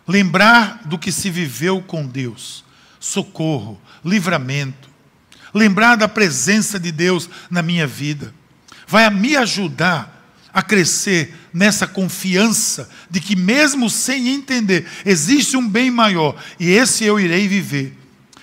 Lembrar 0.06 0.82
do 0.86 0.98
que 0.98 1.10
se 1.10 1.30
viveu 1.30 1.82
com 1.82 2.06
Deus, 2.06 2.64
socorro, 2.98 3.80
livramento. 4.04 4.88
Lembrar 5.52 5.96
da 5.96 6.08
presença 6.08 6.78
de 6.78 6.92
Deus 6.92 7.28
na 7.50 7.62
minha 7.62 7.86
vida. 7.86 8.32
Vai 8.86 9.08
me 9.10 9.36
ajudar 9.36 10.18
a 10.52 10.62
crescer 10.62 11.34
nessa 11.52 11.86
confiança 11.86 12.88
de 13.08 13.20
que, 13.20 13.34
mesmo 13.34 13.88
sem 13.88 14.28
entender, 14.28 14.86
existe 15.04 15.56
um 15.56 15.68
bem 15.68 15.90
maior 15.90 16.40
e 16.58 16.70
esse 16.70 17.04
eu 17.04 17.18
irei 17.18 17.48
viver. 17.48 17.96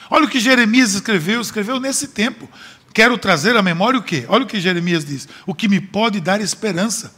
Olha 0.09 0.25
o 0.25 0.29
que 0.29 0.39
Jeremias 0.39 0.93
escreveu, 0.93 1.41
escreveu 1.41 1.79
nesse 1.79 2.07
tempo. 2.07 2.49
Quero 2.97 3.15
trazer 3.15 3.55
à 3.55 3.61
memória 3.61 3.99
o 3.99 4.01
quê? 4.01 4.25
Olha 4.27 4.43
o 4.43 4.47
que 4.47 4.59
Jeremias 4.59 5.05
diz: 5.05 5.29
o 5.45 5.53
que 5.53 5.67
me 5.67 5.79
pode 5.79 6.19
dar 6.19 6.41
esperança. 6.41 7.13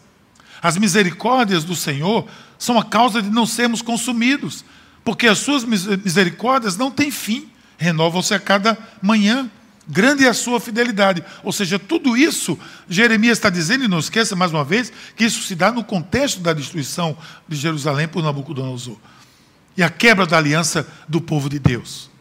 As 0.62 0.78
misericórdias 0.78 1.64
do 1.64 1.74
Senhor 1.74 2.28
são 2.58 2.78
a 2.78 2.84
causa 2.84 3.22
de 3.22 3.30
não 3.30 3.46
sermos 3.46 3.82
consumidos, 3.82 4.66
porque 5.06 5.26
as 5.26 5.38
suas 5.38 5.64
misericórdias 5.64 6.76
não 6.76 6.92
têm 6.92 7.10
fim, 7.10 7.50
renovam-se 7.78 8.34
a 8.34 8.40
cada 8.42 8.78
manhã. 9.02 9.50
Grande 9.88 10.26
é 10.26 10.28
a 10.28 10.34
sua 10.34 10.60
fidelidade. 10.60 11.24
Ou 11.46 11.54
seja, 11.54 11.80
tudo 11.80 12.18
isso, 12.18 12.60
Jeremias 12.90 13.38
está 13.38 13.50
dizendo, 13.50 13.86
e 13.86 13.88
não 13.88 14.00
esqueça 14.00 14.36
mais 14.36 14.52
uma 14.52 14.66
vez, 14.66 14.92
que 15.16 15.24
isso 15.24 15.44
se 15.44 15.56
dá 15.56 15.72
no 15.72 15.86
contexto 15.86 16.42
da 16.42 16.52
destruição 16.52 17.18
de 17.48 17.56
Jerusalém 17.56 18.06
por 18.06 18.22
Nabucodonosor 18.22 18.98
e 19.78 19.82
a 19.82 19.90
quebra 19.90 20.28
da 20.28 20.38
aliança 20.38 20.86
do 21.08 21.22
povo 21.22 21.50
de 21.50 21.58
Deus. 21.58 22.12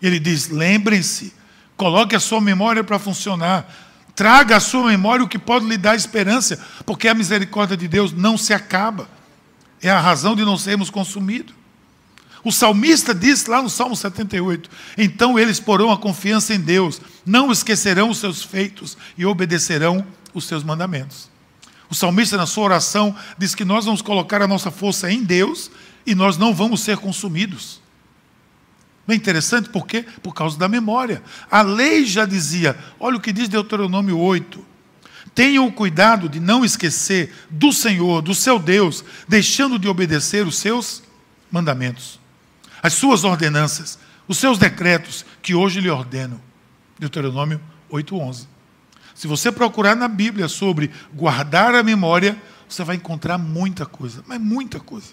Ele 0.00 0.18
diz: 0.18 0.48
lembrem-se 0.48 1.43
Coloque 1.76 2.14
a 2.14 2.20
sua 2.20 2.40
memória 2.40 2.84
para 2.84 2.98
funcionar. 2.98 3.66
Traga 4.14 4.56
à 4.56 4.60
sua 4.60 4.86
memória 4.86 5.24
o 5.24 5.28
que 5.28 5.38
pode 5.38 5.66
lhe 5.66 5.76
dar 5.76 5.96
esperança, 5.96 6.64
porque 6.86 7.08
a 7.08 7.14
misericórdia 7.14 7.76
de 7.76 7.88
Deus 7.88 8.12
não 8.12 8.38
se 8.38 8.54
acaba. 8.54 9.08
É 9.82 9.90
a 9.90 10.00
razão 10.00 10.36
de 10.36 10.44
não 10.44 10.56
sermos 10.56 10.88
consumidos. 10.88 11.54
O 12.44 12.52
salmista 12.52 13.14
diz 13.14 13.46
lá 13.46 13.62
no 13.62 13.70
Salmo 13.70 13.96
78: 13.96 14.70
Então 14.98 15.38
eles 15.38 15.58
porão 15.58 15.90
a 15.90 15.98
confiança 15.98 16.54
em 16.54 16.60
Deus, 16.60 17.00
não 17.24 17.50
esquecerão 17.50 18.10
os 18.10 18.18
seus 18.18 18.42
feitos 18.42 18.96
e 19.16 19.24
obedecerão 19.24 20.06
os 20.34 20.44
seus 20.44 20.62
mandamentos. 20.62 21.30
O 21.88 21.94
salmista, 21.94 22.36
na 22.36 22.46
sua 22.46 22.64
oração, 22.64 23.14
diz 23.38 23.54
que 23.54 23.64
nós 23.64 23.84
vamos 23.84 24.02
colocar 24.02 24.42
a 24.42 24.48
nossa 24.48 24.70
força 24.70 25.10
em 25.10 25.22
Deus 25.22 25.70
e 26.06 26.14
nós 26.14 26.36
não 26.36 26.54
vamos 26.54 26.80
ser 26.80 26.98
consumidos. 26.98 27.80
Não 29.06 29.12
é 29.12 29.16
interessante 29.16 29.68
por 29.68 29.86
quê? 29.86 30.04
Por 30.22 30.34
causa 30.34 30.58
da 30.58 30.68
memória. 30.68 31.22
A 31.50 31.62
lei 31.62 32.04
já 32.06 32.24
dizia, 32.24 32.76
olha 32.98 33.16
o 33.16 33.20
que 33.20 33.32
diz 33.32 33.48
Deuteronômio 33.48 34.18
8. 34.18 34.64
Tenham 35.34 35.70
cuidado 35.70 36.28
de 36.28 36.40
não 36.40 36.64
esquecer 36.64 37.34
do 37.50 37.72
Senhor, 37.72 38.22
do 38.22 38.34
seu 38.34 38.58
Deus, 38.58 39.04
deixando 39.28 39.78
de 39.78 39.88
obedecer 39.88 40.46
os 40.46 40.58
seus 40.58 41.02
mandamentos, 41.50 42.20
as 42.82 42.94
suas 42.94 43.24
ordenanças, 43.24 43.98
os 44.26 44.38
seus 44.38 44.58
decretos 44.58 45.24
que 45.42 45.54
hoje 45.54 45.80
lhe 45.80 45.90
ordeno. 45.90 46.40
Deuteronômio 46.98 47.60
8:11. 47.90 48.46
Se 49.14 49.26
você 49.26 49.52
procurar 49.52 49.94
na 49.94 50.08
Bíblia 50.08 50.48
sobre 50.48 50.90
guardar 51.12 51.74
a 51.74 51.82
memória, 51.82 52.40
você 52.68 52.82
vai 52.82 52.96
encontrar 52.96 53.38
muita 53.38 53.84
coisa, 53.84 54.24
mas 54.26 54.40
muita 54.40 54.80
coisa. 54.80 55.08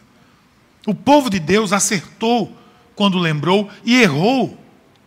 O 0.87 0.95
povo 0.95 1.29
de 1.29 1.39
Deus 1.39 1.73
acertou 1.73 2.57
quando 3.01 3.17
lembrou 3.17 3.67
e 3.83 3.99
errou, 3.99 4.55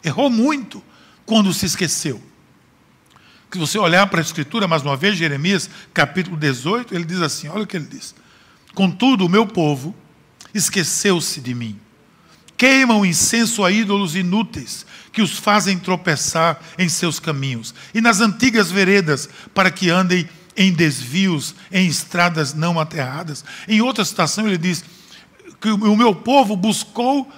errou 0.03 0.29
muito 0.29 0.83
quando 1.25 1.55
se 1.55 1.65
esqueceu. 1.65 2.21
Se 3.53 3.57
você 3.57 3.79
olhar 3.79 4.09
para 4.09 4.19
a 4.19 4.21
Escritura, 4.21 4.67
mais 4.67 4.83
uma 4.83 4.97
vez, 4.97 5.17
Jeremias, 5.17 5.71
capítulo 5.93 6.37
18, 6.37 6.93
ele 6.93 7.05
diz 7.05 7.21
assim: 7.21 7.47
olha 7.47 7.63
o 7.63 7.67
que 7.69 7.77
ele 7.77 7.87
diz. 7.87 8.13
Contudo, 8.75 9.25
o 9.25 9.29
meu 9.29 9.47
povo 9.47 9.95
esqueceu-se 10.53 11.41
de 11.41 11.55
mim. 11.55 11.79
Queimam 12.57 13.07
incenso 13.07 13.65
a 13.65 13.71
ídolos 13.71 14.17
inúteis, 14.17 14.85
que 15.13 15.23
os 15.23 15.39
fazem 15.39 15.79
tropeçar 15.79 16.61
em 16.77 16.89
seus 16.89 17.21
caminhos, 17.21 17.73
e 17.95 18.01
nas 18.01 18.19
antigas 18.19 18.73
veredas, 18.73 19.29
para 19.55 19.71
que 19.71 19.89
andem 19.89 20.29
em 20.57 20.73
desvios, 20.73 21.55
em 21.71 21.87
estradas 21.87 22.55
não 22.55 22.81
aterradas. 22.81 23.45
Em 23.69 23.81
outra 23.81 24.05
citação, 24.05 24.49
ele 24.49 24.59
diz 24.59 24.85
que 25.61 25.69
o 25.71 25.97
meu 25.97 26.13
povo 26.13 26.57
buscou 26.57 27.33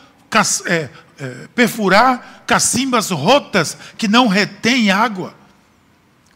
é, 0.66 0.90
é, 1.18 1.48
perfurar 1.54 2.44
cacimbas 2.46 3.10
rotas 3.10 3.76
que 3.96 4.08
não 4.08 4.28
retêm 4.28 4.90
água. 4.90 5.34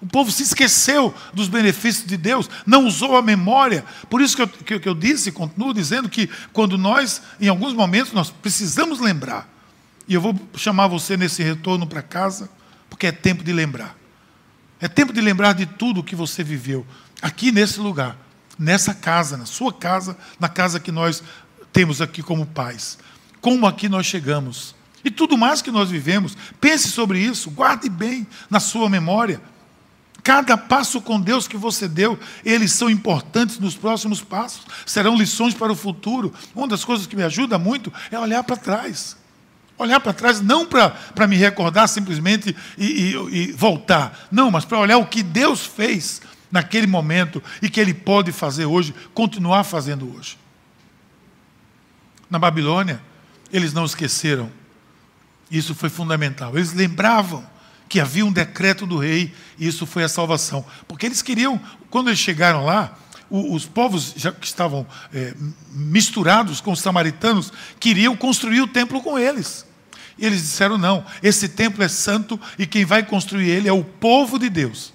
O 0.01 0.07
povo 0.07 0.31
se 0.31 0.43
esqueceu 0.43 1.15
dos 1.35 1.49
benefícios 1.49 2.07
de 2.07 2.17
Deus, 2.17 2.49
não 2.65 2.87
usou 2.87 3.17
a 3.17 3.23
memória. 3.23 3.85
Por 4.09 4.23
isso 4.23 4.35
que 4.35 4.43
eu, 4.43 4.49
que, 4.49 4.81
que 4.81 4.89
eu 4.89 4.95
disse, 4.95 5.31
continuo 5.31 5.75
dizendo 5.75 6.09
que 6.09 6.29
quando 6.53 6.79
nós, 6.79 7.21
em 7.39 7.49
alguns 7.49 7.75
momentos, 7.75 8.13
nós 8.13 8.31
precisamos 8.31 8.99
lembrar. 8.99 9.47
E 10.09 10.15
eu 10.15 10.21
vou 10.21 10.35
chamar 10.57 10.87
você 10.87 11.17
nesse 11.17 11.43
retorno 11.43 11.87
para 11.87 12.03
casa, 12.03 12.49
porque 12.89 13.07
é 13.07 13.13
tempo 13.13 13.45
de 13.45 13.53
lembrar. 13.53 13.95
É 14.81 14.89
tempo 14.89 15.13
de 15.13 15.21
lembrar 15.21 15.53
de 15.53 15.67
tudo 15.67 16.03
que 16.03 16.17
você 16.17 16.43
viveu 16.43 16.87
aqui 17.21 17.53
nesse 17.53 17.79
lugar, 17.79 18.17
nessa 18.59 18.95
casa, 18.95 19.37
na 19.37 19.45
sua 19.45 19.73
casa, 19.73 20.17
na 20.39 20.49
casa 20.49 20.81
que 20.81 20.91
nós 20.91 21.23
temos 21.73 22.01
aqui 22.01 22.23
como 22.23 22.47
pais. 22.47 22.99
Como 23.41 23.67
aqui 23.67 23.89
nós 23.89 24.07
chegamos. 24.07 24.75
E 25.05 25.11
tudo 25.11 25.37
mais 25.39 25.63
que 25.63 25.71
nós 25.71 25.91
vivemos. 25.91 26.37
Pense 26.61 26.89
sobre 26.89 27.19
isso, 27.19 27.51
guarde 27.51 27.89
bem 27.89 28.27
na 28.49 28.61
sua 28.61 28.89
memória. 28.89 29.41
Cada 30.23 30.57
passo 30.57 31.01
com 31.01 31.19
Deus 31.19 31.49
que 31.49 31.57
você 31.57 31.89
deu, 31.89 32.19
eles 32.45 32.73
são 32.73 32.91
importantes 32.91 33.59
nos 33.59 33.75
próximos 33.75 34.21
passos, 34.21 34.67
serão 34.85 35.17
lições 35.17 35.55
para 35.55 35.73
o 35.73 35.77
futuro. 35.77 36.33
Uma 36.55 36.69
das 36.69 36.85
coisas 36.85 37.07
que 37.07 37.17
me 37.17 37.23
ajuda 37.23 37.59
muito 37.59 37.93
é 38.11 38.19
olhar 38.19 38.45
para 38.45 38.57
trás. 38.57 39.17
Olhar 39.79 39.99
para 39.99 40.13
trás, 40.13 40.43
não 40.43 40.67
para 40.67 41.27
me 41.27 41.37
recordar 41.37 41.89
simplesmente 41.89 42.55
e, 42.77 42.85
e, 42.85 43.15
e 43.33 43.53
voltar, 43.53 44.29
não, 44.31 44.51
mas 44.51 44.67
para 44.67 44.79
olhar 44.79 44.99
o 44.99 45.07
que 45.07 45.23
Deus 45.23 45.65
fez 45.65 46.21
naquele 46.51 46.87
momento 46.87 47.43
e 47.63 47.71
que 47.71 47.81
Ele 47.81 47.95
pode 47.95 48.31
fazer 48.31 48.67
hoje, 48.67 48.95
continuar 49.15 49.65
fazendo 49.65 50.15
hoje. 50.15 50.37
Na 52.29 52.39
Babilônia, 52.39 53.01
eles 53.53 53.73
não 53.73 53.85
esqueceram, 53.85 54.51
isso 55.51 55.75
foi 55.75 55.89
fundamental, 55.89 56.57
eles 56.57 56.73
lembravam 56.73 57.45
que 57.89 57.99
havia 57.99 58.25
um 58.25 58.33
decreto 58.33 58.87
do 58.87 58.99
rei, 58.99 59.35
e 59.59 59.67
isso 59.67 59.85
foi 59.85 60.05
a 60.05 60.09
salvação. 60.09 60.65
Porque 60.87 61.07
eles 61.07 61.23
queriam, 61.23 61.61
quando 61.91 62.09
eles 62.09 62.21
chegaram 62.21 62.65
lá, 62.65 62.97
os 63.29 63.67
povos 63.67 64.15
já 64.17 64.31
que 64.33 64.47
estavam 64.47 64.87
é, 65.13 65.35
misturados 65.73 66.61
com 66.61 66.73
os 66.73 66.81
samaritanos 66.81 67.53
queriam 67.79 68.17
construir 68.17 68.61
o 68.61 68.67
templo 68.67 69.01
com 69.03 69.19
eles. 69.19 69.67
E 70.19 70.27
eles 70.27 70.41
disseram: 70.41 70.77
não, 70.77 71.05
esse 71.23 71.49
templo 71.49 71.83
é 71.83 71.89
santo 71.89 72.39
e 72.59 72.67
quem 72.67 72.85
vai 72.85 73.05
construir 73.05 73.49
ele 73.49 73.69
é 73.69 73.73
o 73.73 73.85
povo 73.85 74.39
de 74.39 74.49
Deus. 74.49 74.93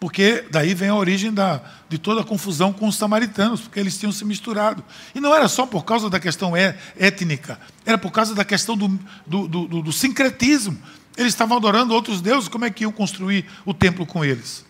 Porque 0.00 0.44
daí 0.50 0.74
vem 0.74 0.88
a 0.88 0.94
origem 0.94 1.32
da, 1.32 1.62
de 1.88 1.98
toda 1.98 2.20
a 2.20 2.24
confusão 2.24 2.72
com 2.72 2.86
os 2.86 2.96
samaritanos, 2.96 3.62
porque 3.62 3.80
eles 3.80 3.96
tinham 3.98 4.12
se 4.12 4.24
misturado. 4.24 4.84
E 5.14 5.20
não 5.20 5.34
era 5.34 5.48
só 5.48 5.66
por 5.66 5.84
causa 5.84 6.10
da 6.10 6.20
questão 6.20 6.56
é, 6.56 6.76
étnica, 6.98 7.58
era 7.86 7.96
por 7.96 8.10
causa 8.10 8.34
da 8.34 8.44
questão 8.44 8.76
do, 8.76 8.88
do, 9.26 9.48
do, 9.48 9.82
do 9.82 9.92
sincretismo. 9.92 10.78
Eles 11.16 11.32
estavam 11.32 11.56
adorando 11.56 11.94
outros 11.94 12.20
deuses, 12.20 12.48
como 12.48 12.64
é 12.64 12.70
que 12.70 12.82
iam 12.82 12.92
construir 12.92 13.46
o 13.64 13.72
templo 13.72 14.04
com 14.04 14.24
eles? 14.24 14.64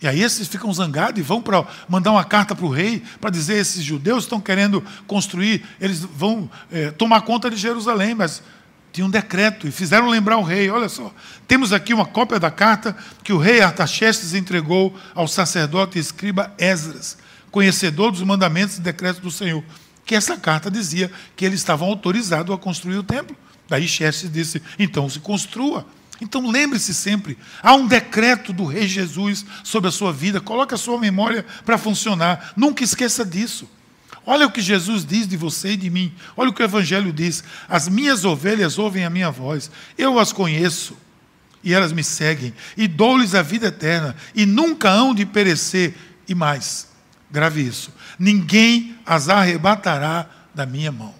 E 0.00 0.06
aí 0.06 0.22
esses 0.22 0.46
ficam 0.46 0.72
zangados 0.72 1.18
e 1.18 1.22
vão 1.22 1.40
para 1.40 1.66
mandar 1.88 2.12
uma 2.12 2.24
carta 2.24 2.54
para 2.54 2.66
o 2.66 2.70
rei 2.70 3.02
para 3.20 3.30
dizer 3.30 3.56
esses 3.56 3.82
judeus 3.82 4.24
estão 4.24 4.40
querendo 4.40 4.84
construir, 5.06 5.64
eles 5.80 6.00
vão 6.00 6.50
é, 6.70 6.90
tomar 6.90 7.22
conta 7.22 7.50
de 7.50 7.56
Jerusalém, 7.56 8.14
mas 8.14 8.42
tinha 8.96 9.06
um 9.06 9.10
decreto 9.10 9.68
e 9.68 9.70
fizeram 9.70 10.08
lembrar 10.08 10.38
o 10.38 10.42
rei. 10.42 10.70
Olha 10.70 10.88
só, 10.88 11.14
temos 11.46 11.70
aqui 11.70 11.92
uma 11.92 12.06
cópia 12.06 12.40
da 12.40 12.50
carta 12.50 12.96
que 13.22 13.30
o 13.30 13.36
rei 13.36 13.60
Artaxerxes 13.60 14.32
entregou 14.32 14.96
ao 15.14 15.28
sacerdote 15.28 15.98
e 15.98 16.00
escriba 16.00 16.50
Esdras, 16.56 17.18
conhecedor 17.50 18.10
dos 18.10 18.22
mandamentos 18.22 18.78
e 18.78 18.80
decretos 18.80 19.20
do 19.20 19.30
Senhor. 19.30 19.62
Que 20.06 20.14
essa 20.14 20.38
carta 20.38 20.70
dizia 20.70 21.12
que 21.36 21.44
eles 21.44 21.60
estavam 21.60 21.88
autorizados 21.88 22.54
a 22.54 22.58
construir 22.58 22.96
o 22.96 23.02
templo. 23.02 23.36
Daí 23.68 23.86
Xerxes 23.86 24.32
disse: 24.32 24.62
então 24.78 25.10
se 25.10 25.20
construa. 25.20 25.86
Então 26.18 26.50
lembre-se 26.50 26.94
sempre, 26.94 27.36
há 27.62 27.74
um 27.74 27.86
decreto 27.86 28.50
do 28.50 28.64
Rei 28.64 28.88
Jesus 28.88 29.44
sobre 29.62 29.90
a 29.90 29.92
sua 29.92 30.10
vida, 30.10 30.40
coloque 30.40 30.72
a 30.72 30.78
sua 30.78 30.98
memória 30.98 31.44
para 31.66 31.76
funcionar, 31.76 32.54
nunca 32.56 32.82
esqueça 32.82 33.26
disso. 33.26 33.68
Olha 34.26 34.46
o 34.46 34.50
que 34.50 34.60
Jesus 34.60 35.06
diz 35.06 35.28
de 35.28 35.36
você 35.36 35.70
e 35.70 35.76
de 35.76 35.88
mim, 35.88 36.12
olha 36.36 36.50
o 36.50 36.52
que 36.52 36.60
o 36.60 36.64
Evangelho 36.64 37.12
diz: 37.12 37.44
as 37.68 37.88
minhas 37.88 38.24
ovelhas 38.24 38.76
ouvem 38.76 39.04
a 39.04 39.10
minha 39.10 39.30
voz, 39.30 39.70
eu 39.96 40.18
as 40.18 40.32
conheço 40.32 40.96
e 41.62 41.72
elas 41.72 41.92
me 41.92 42.02
seguem, 42.02 42.52
e 42.76 42.86
dou-lhes 42.88 43.34
a 43.34 43.42
vida 43.42 43.68
eterna, 43.68 44.16
e 44.34 44.44
nunca 44.44 44.90
hão 44.90 45.14
de 45.14 45.24
perecer, 45.24 45.94
e 46.28 46.34
mais, 46.34 46.88
grave 47.30 47.60
isso: 47.60 47.92
ninguém 48.18 48.98
as 49.06 49.28
arrebatará 49.28 50.28
da 50.52 50.66
minha 50.66 50.90
mão. 50.90 51.14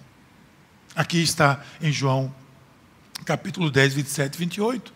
Aqui 0.93 1.21
está 1.21 1.61
em 1.81 1.91
João 1.91 2.33
capítulo 3.23 3.69
10, 3.69 3.93
27 3.93 4.35
e 4.35 4.37
28. 4.39 4.93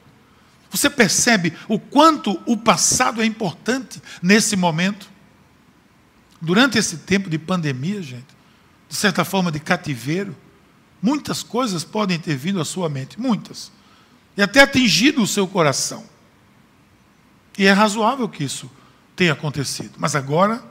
Você 0.71 0.89
percebe 0.89 1.53
o 1.67 1.77
quanto 1.77 2.41
o 2.45 2.55
passado 2.55 3.21
é 3.21 3.25
importante 3.25 4.01
nesse 4.21 4.55
momento? 4.55 5.10
Durante 6.41 6.77
esse 6.77 6.97
tempo 6.97 7.29
de 7.29 7.37
pandemia, 7.37 8.01
gente, 8.01 8.25
de 8.89 8.95
certa 8.95 9.23
forma 9.23 9.51
de 9.51 9.59
cativeiro, 9.59 10.35
muitas 11.01 11.43
coisas 11.43 11.83
podem 11.83 12.19
ter 12.19 12.35
vindo 12.35 12.59
à 12.59 12.65
sua 12.65 12.89
mente, 12.89 13.19
muitas, 13.19 13.71
e 14.35 14.41
até 14.41 14.61
atingido 14.61 15.21
o 15.21 15.27
seu 15.27 15.47
coração. 15.47 16.03
E 17.57 17.67
é 17.67 17.71
razoável 17.71 18.27
que 18.27 18.43
isso 18.43 18.71
tenha 19.15 19.33
acontecido. 19.33 19.91
Mas 19.97 20.15
agora, 20.15 20.63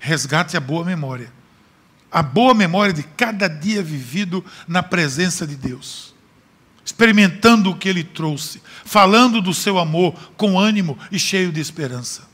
resgate 0.00 0.56
a 0.56 0.60
boa 0.60 0.84
memória 0.84 1.30
a 2.10 2.22
boa 2.22 2.54
memória 2.54 2.94
de 2.94 3.02
cada 3.02 3.48
dia 3.48 3.82
vivido 3.82 4.42
na 4.66 4.82
presença 4.82 5.46
de 5.46 5.56
Deus, 5.56 6.14
experimentando 6.84 7.70
o 7.70 7.76
que 7.76 7.88
Ele 7.88 8.04
trouxe, 8.04 8.62
falando 8.84 9.42
do 9.42 9.52
seu 9.52 9.78
amor 9.78 10.14
com 10.36 10.58
ânimo 10.58 10.98
e 11.10 11.18
cheio 11.18 11.52
de 11.52 11.60
esperança. 11.60 12.26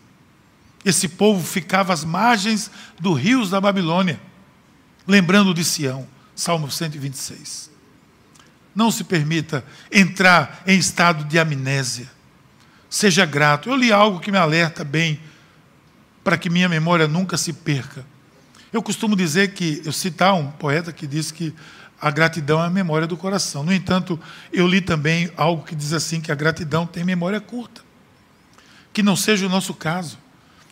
Esse 0.85 1.09
povo 1.09 1.45
ficava 1.45 1.93
às 1.93 2.05
margens 2.05 2.71
dos 2.99 3.19
rios 3.19 3.51
da 3.51 3.61
Babilônia, 3.61 4.21
lembrando 5.07 5.55
de 5.55 5.65
Sião, 5.65 6.07
Salmo 6.35 6.71
126. 6.71 7.71
Não 8.75 8.91
se 8.91 9.05
permita 9.05 9.65
entrar 9.91 10.63
em 10.67 10.79
estado 10.79 11.25
de 11.25 11.39
amnésia. 11.39 12.11
Seja 12.89 13.25
grato. 13.25 13.69
Eu 13.69 13.77
li 13.77 13.93
algo 13.93 14.21
que 14.21 14.33
me 14.33 14.39
alerta 14.39 14.83
bem 14.83 15.21
para 16.25 16.37
que 16.37 16.51
minha 16.51 16.69
memória 16.69 17.07
nunca 17.07 17.37
se 17.37 17.53
perca. 17.53 18.05
Eu 18.73 18.83
costumo 18.83 19.15
dizer 19.15 19.53
que, 19.53 19.83
eu 19.85 19.93
citar 19.93 20.35
um 20.35 20.51
poeta 20.51 20.93
que 20.93 21.07
diz 21.07 21.31
que 21.31 21.55
a 22.01 22.11
gratidão 22.11 22.63
é 22.63 22.67
a 22.67 22.71
memória 22.71 23.07
do 23.07 23.17
coração. 23.17 23.63
No 23.63 23.73
entanto, 23.73 24.19
eu 24.53 24.67
li 24.67 24.81
também 24.81 25.31
algo 25.37 25.65
que 25.65 25.75
diz 25.75 25.93
assim: 25.93 26.21
que 26.21 26.33
a 26.33 26.35
gratidão 26.35 26.87
tem 26.87 27.05
memória 27.05 27.41
curta. 27.41 27.83
Que 28.93 29.03
não 29.03 29.15
seja 29.15 29.47
o 29.47 29.49
nosso 29.49 29.73
caso. 29.75 30.19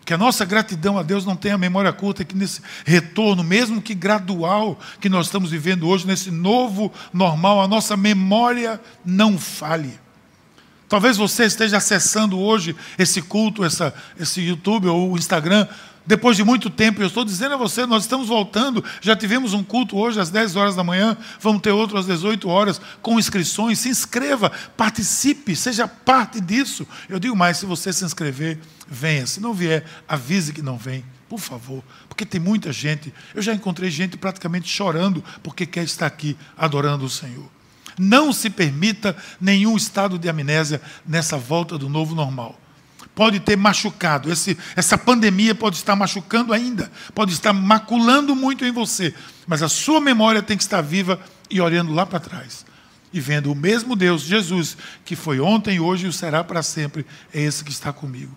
Que 0.04 0.14
a 0.14 0.18
nossa 0.18 0.44
gratidão 0.44 0.98
a 0.98 1.02
Deus 1.02 1.24
não 1.24 1.36
tenha 1.36 1.56
memória 1.58 1.92
curta, 1.92 2.24
que 2.24 2.36
nesse 2.36 2.60
retorno, 2.84 3.44
mesmo 3.44 3.82
que 3.82 3.94
gradual, 3.94 4.78
que 5.00 5.08
nós 5.08 5.26
estamos 5.26 5.50
vivendo 5.50 5.86
hoje, 5.86 6.06
nesse 6.06 6.30
novo 6.30 6.92
normal, 7.12 7.62
a 7.62 7.68
nossa 7.68 7.96
memória 7.96 8.80
não 9.04 9.38
falhe. 9.38 9.98
Talvez 10.88 11.16
você 11.16 11.44
esteja 11.44 11.76
acessando 11.76 12.36
hoje 12.36 12.74
esse 12.98 13.22
culto, 13.22 13.62
essa, 13.62 13.94
esse 14.18 14.40
YouTube 14.40 14.88
ou 14.88 15.12
o 15.12 15.16
Instagram, 15.16 15.68
depois 16.06 16.36
de 16.36 16.42
muito 16.42 16.70
tempo, 16.70 17.02
eu 17.02 17.06
estou 17.06 17.24
dizendo 17.24 17.54
a 17.54 17.58
você, 17.58 17.86
nós 17.86 18.04
estamos 18.04 18.28
voltando. 18.28 18.82
Já 19.00 19.14
tivemos 19.14 19.52
um 19.52 19.62
culto 19.62 19.96
hoje 19.96 20.20
às 20.20 20.30
10 20.30 20.56
horas 20.56 20.74
da 20.74 20.82
manhã, 20.82 21.16
vamos 21.40 21.62
ter 21.62 21.70
outro 21.70 21.98
às 21.98 22.06
18 22.06 22.48
horas, 22.48 22.80
com 23.02 23.18
inscrições. 23.18 23.78
Se 23.78 23.88
inscreva, 23.88 24.50
participe, 24.76 25.54
seja 25.54 25.86
parte 25.86 26.40
disso. 26.40 26.86
Eu 27.08 27.18
digo 27.18 27.36
mais: 27.36 27.58
se 27.58 27.66
você 27.66 27.92
se 27.92 28.04
inscrever, 28.04 28.58
venha. 28.88 29.26
Se 29.26 29.40
não 29.40 29.54
vier, 29.54 29.84
avise 30.08 30.52
que 30.52 30.62
não 30.62 30.76
vem, 30.76 31.04
por 31.28 31.38
favor, 31.38 31.84
porque 32.08 32.26
tem 32.26 32.40
muita 32.40 32.72
gente. 32.72 33.12
Eu 33.34 33.42
já 33.42 33.54
encontrei 33.54 33.90
gente 33.90 34.16
praticamente 34.16 34.68
chorando 34.68 35.22
porque 35.42 35.66
quer 35.66 35.84
estar 35.84 36.06
aqui 36.06 36.36
adorando 36.56 37.04
o 37.04 37.10
Senhor. 37.10 37.48
Não 37.98 38.32
se 38.32 38.48
permita 38.48 39.16
nenhum 39.40 39.76
estado 39.76 40.18
de 40.18 40.28
amnésia 40.28 40.80
nessa 41.06 41.36
volta 41.36 41.76
do 41.76 41.88
novo 41.88 42.14
normal. 42.14 42.58
Pode 43.14 43.40
ter 43.40 43.56
machucado, 43.56 44.32
esse, 44.32 44.56
essa 44.76 44.96
pandemia 44.96 45.54
pode 45.54 45.76
estar 45.76 45.94
machucando 45.96 46.52
ainda, 46.52 46.90
pode 47.14 47.32
estar 47.32 47.52
maculando 47.52 48.34
muito 48.34 48.64
em 48.64 48.70
você, 48.70 49.12
mas 49.46 49.62
a 49.62 49.68
sua 49.68 50.00
memória 50.00 50.42
tem 50.42 50.56
que 50.56 50.62
estar 50.62 50.80
viva 50.80 51.20
e 51.50 51.60
olhando 51.60 51.92
lá 51.92 52.06
para 52.06 52.20
trás 52.20 52.64
e 53.12 53.20
vendo 53.20 53.50
o 53.50 53.54
mesmo 53.54 53.96
Deus, 53.96 54.22
Jesus, 54.22 54.76
que 55.04 55.16
foi 55.16 55.40
ontem, 55.40 55.80
hoje 55.80 56.06
e 56.06 56.08
o 56.08 56.12
será 56.12 56.44
para 56.44 56.62
sempre, 56.62 57.04
é 57.32 57.40
esse 57.40 57.64
que 57.64 57.70
está 57.70 57.92
comigo. 57.92 58.36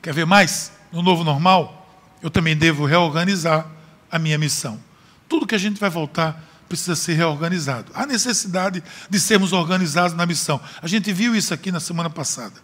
Quer 0.00 0.14
ver 0.14 0.26
mais? 0.26 0.72
No 0.92 1.02
novo 1.02 1.24
normal, 1.24 1.88
eu 2.22 2.30
também 2.30 2.56
devo 2.56 2.84
reorganizar 2.86 3.66
a 4.10 4.18
minha 4.18 4.38
missão. 4.38 4.80
Tudo 5.28 5.46
que 5.46 5.54
a 5.54 5.58
gente 5.58 5.80
vai 5.80 5.90
voltar 5.90 6.48
precisa 6.68 6.94
ser 6.94 7.14
reorganizado. 7.14 7.90
Há 7.94 8.06
necessidade 8.06 8.82
de 9.10 9.20
sermos 9.20 9.52
organizados 9.52 10.16
na 10.16 10.24
missão. 10.24 10.60
A 10.80 10.86
gente 10.86 11.12
viu 11.12 11.34
isso 11.34 11.52
aqui 11.52 11.72
na 11.72 11.80
semana 11.80 12.08
passada. 12.08 12.54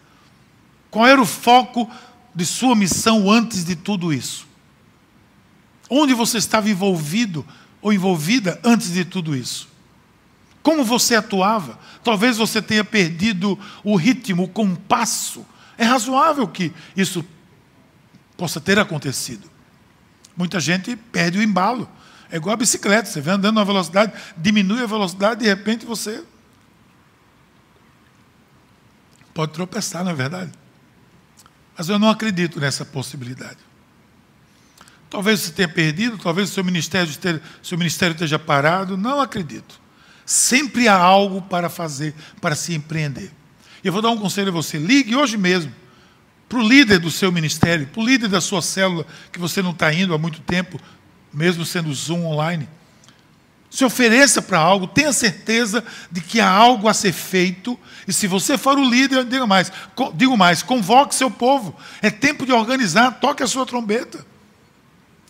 Qual 0.90 1.07
era 1.07 1.20
o 1.20 1.27
foco 1.27 1.90
de 2.35 2.46
sua 2.46 2.74
missão 2.74 3.31
antes 3.31 3.64
de 3.64 3.77
tudo 3.77 4.12
isso? 4.12 4.46
Onde 5.90 6.14
você 6.14 6.38
estava 6.38 6.68
envolvido 6.68 7.44
ou 7.81 7.92
envolvida 7.92 8.61
antes 8.64 8.92
de 8.92 9.05
tudo 9.05 9.35
isso? 9.37 9.68
Como 10.62 10.85
você 10.85 11.14
atuava? 11.14 11.79
Talvez 12.05 12.37
você 12.37 12.61
tenha 12.61 12.85
perdido 12.85 13.59
o 13.83 13.96
ritmo, 13.96 14.44
o 14.44 14.48
compasso. 14.48 15.46
É 15.77 15.85
razoável 15.85 16.46
que 16.46 16.72
isso 16.96 17.24
possa 18.37 18.61
ter 18.61 18.79
acontecido. 18.79 19.51
Muita 20.37 20.61
gente 20.61 20.94
perde 20.94 21.38
o 21.38 21.42
embalo. 21.42 21.88
É 22.31 22.37
igual 22.37 22.53
a 22.53 22.57
bicicleta, 22.57 23.09
você 23.09 23.20
vem 23.20 23.35
andando 23.35 23.57
na 23.57 23.64
velocidade, 23.64 24.12
diminui 24.37 24.83
a 24.83 24.87
velocidade, 24.87 25.40
de 25.40 25.46
repente 25.46 25.87
você 25.87 26.22
pode 29.33 29.53
tropeçar, 29.53 30.05
não 30.05 30.11
é 30.11 30.14
verdade? 30.14 30.53
Mas 31.78 31.88
eu 31.88 31.96
não 31.96 32.10
acredito 32.10 32.58
nessa 32.58 32.84
possibilidade. 32.84 33.58
Talvez 35.08 35.40
você 35.40 35.52
tenha 35.52 35.68
perdido, 35.68 36.18
talvez 36.18 36.50
seu 36.50 36.64
ministério, 36.64 37.08
esteja, 37.08 37.40
seu 37.62 37.78
ministério 37.78 38.14
esteja 38.14 38.36
parado, 38.36 38.96
não 38.96 39.20
acredito. 39.20 39.80
Sempre 40.26 40.88
há 40.88 40.96
algo 40.96 41.40
para 41.40 41.70
fazer, 41.70 42.14
para 42.40 42.56
se 42.56 42.74
empreender. 42.74 43.30
E 43.82 43.86
eu 43.86 43.92
vou 43.92 44.02
dar 44.02 44.10
um 44.10 44.18
conselho 44.18 44.48
a 44.48 44.52
você: 44.52 44.76
ligue 44.76 45.14
hoje 45.14 45.36
mesmo 45.36 45.72
para 46.48 46.58
o 46.58 46.68
líder 46.68 46.98
do 46.98 47.10
seu 47.10 47.30
ministério, 47.30 47.86
para 47.86 48.02
o 48.02 48.04
líder 48.04 48.28
da 48.28 48.40
sua 48.40 48.60
célula, 48.60 49.06
que 49.30 49.38
você 49.38 49.62
não 49.62 49.70
está 49.70 49.92
indo 49.94 50.12
há 50.12 50.18
muito 50.18 50.40
tempo, 50.40 50.80
mesmo 51.32 51.64
sendo 51.64 51.94
Zoom 51.94 52.26
online. 52.26 52.68
Se 53.70 53.85
ofereça 53.85 54.40
para 54.40 54.59
algo, 54.59 54.87
tenha 54.87 55.12
certeza 55.12 55.85
de 56.11 56.20
que 56.20 56.40
há 56.40 56.50
algo 56.50 56.88
a 56.88 56.94
ser 56.94 57.12
feito, 57.12 57.78
e 58.07 58.12
se 58.12 58.26
você 58.26 58.57
for 58.57 58.78
o 58.78 58.85
líder, 58.85 59.24
diga 59.24 59.46
mais, 59.46 59.70
digo 60.14 60.37
mais, 60.37 60.62
convoque 60.62 61.14
seu 61.14 61.31
povo. 61.31 61.76
É 62.00 62.11
tempo 62.11 62.46
de 62.46 62.52
organizar, 62.52 63.20
toque 63.20 63.42
a 63.42 63.46
sua 63.46 63.66
trombeta. 63.66 64.24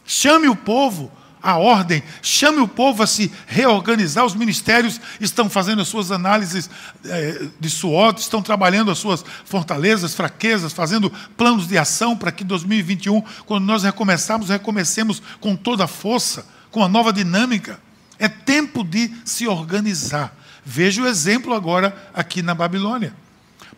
Chame 0.06 0.48
o 0.48 0.54
povo, 0.54 1.10
a 1.42 1.56
ordem, 1.56 2.02
chame 2.22 2.60
o 2.60 2.68
povo 2.68 3.02
a 3.02 3.06
se 3.06 3.32
reorganizar. 3.46 4.24
Os 4.24 4.34
ministérios 4.34 5.00
estão 5.20 5.50
fazendo 5.50 5.82
as 5.82 5.88
suas 5.88 6.12
análises 6.12 6.70
eh, 7.04 7.48
de 7.58 7.68
SWOT, 7.68 8.20
estão 8.20 8.40
trabalhando 8.40 8.90
as 8.90 8.98
suas 8.98 9.24
fortalezas, 9.44 10.14
fraquezas, 10.14 10.72
fazendo 10.72 11.12
planos 11.36 11.66
de 11.66 11.76
ação 11.76 12.16
para 12.16 12.30
que 12.30 12.44
2021, 12.44 13.20
quando 13.44 13.64
nós 13.64 13.82
recomeçarmos, 13.82 14.48
recomecemos 14.48 15.20
com 15.40 15.56
toda 15.56 15.84
a 15.84 15.88
força, 15.88 16.46
com 16.70 16.84
a 16.84 16.88
nova 16.88 17.12
dinâmica. 17.12 17.87
É 18.18 18.28
tempo 18.28 18.82
de 18.82 19.10
se 19.24 19.46
organizar. 19.46 20.36
Veja 20.64 21.02
o 21.02 21.06
exemplo 21.06 21.54
agora 21.54 22.10
aqui 22.12 22.42
na 22.42 22.54
Babilônia. 22.54 23.14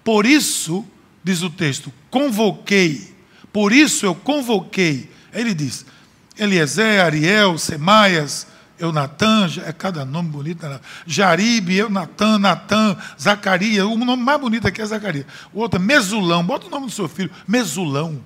Por 0.02 0.26
isso, 0.26 0.84
diz 1.22 1.42
o 1.42 1.50
texto, 1.50 1.92
convoquei, 2.10 3.14
por 3.52 3.72
isso 3.72 4.06
eu 4.06 4.14
convoquei. 4.14 5.10
Ele 5.32 5.54
diz: 5.54 5.84
Eliezer, 6.38 7.04
Ariel, 7.04 7.58
Semaias, 7.58 8.46
Eunatã, 8.78 9.46
é 9.64 9.72
cada 9.72 10.04
nome 10.04 10.30
bonito, 10.30 10.66
né? 10.66 10.80
Jaribe, 11.06 11.76
Eunatã, 11.76 12.38
Natã, 12.38 12.96
Zacarias, 13.20 13.84
o 13.84 13.96
nome 13.96 14.22
mais 14.22 14.40
bonito 14.40 14.66
aqui 14.66 14.80
é 14.80 14.86
Zacarias. 14.86 15.26
O 15.52 15.60
outro 15.60 15.78
é 15.78 15.82
Mesulão, 15.82 16.44
bota 16.44 16.66
o 16.66 16.70
nome 16.70 16.86
do 16.86 16.92
seu 16.92 17.08
filho, 17.08 17.30
Mesulão. 17.46 18.20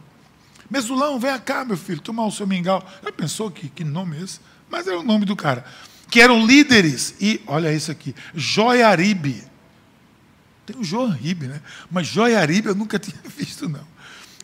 Mesulão, 0.71 1.19
vem 1.19 1.39
cá, 1.41 1.65
meu 1.65 1.77
filho, 1.77 2.01
tomar 2.01 2.25
o 2.25 2.33
seu 2.33 2.47
mingau. 2.47 2.83
Já 3.03 3.13
pensou 3.13 3.51
que, 3.51 3.69
que 3.69 3.85
nome 3.85 4.17
é 4.17 4.23
esse? 4.23 4.41
Mas 4.71 4.87
era 4.87 4.99
o 4.99 5.03
nome 5.03 5.27
do 5.27 5.37
cara. 5.37 5.65
Que 6.11 6.21
eram 6.21 6.47
líderes. 6.47 7.15
E, 7.21 7.41
olha 7.47 7.73
isso 7.73 7.91
aqui, 7.91 8.15
Joiaribe. 8.35 9.43
Tem 10.67 10.77
o 10.77 10.85
Joaribe, 10.85 11.47
né? 11.47 11.61
Mas 11.91 12.07
Joiaribe 12.07 12.69
eu 12.69 12.75
nunca 12.75 12.99
tinha 13.01 13.17
visto, 13.37 13.69
não. 13.69 13.87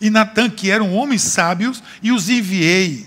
E 0.01 0.09
Natã, 0.09 0.49
que 0.49 0.71
eram 0.71 0.95
homens 0.95 1.23
sábios, 1.23 1.83
e 2.03 2.11
os 2.11 2.29
enviei 2.29 3.07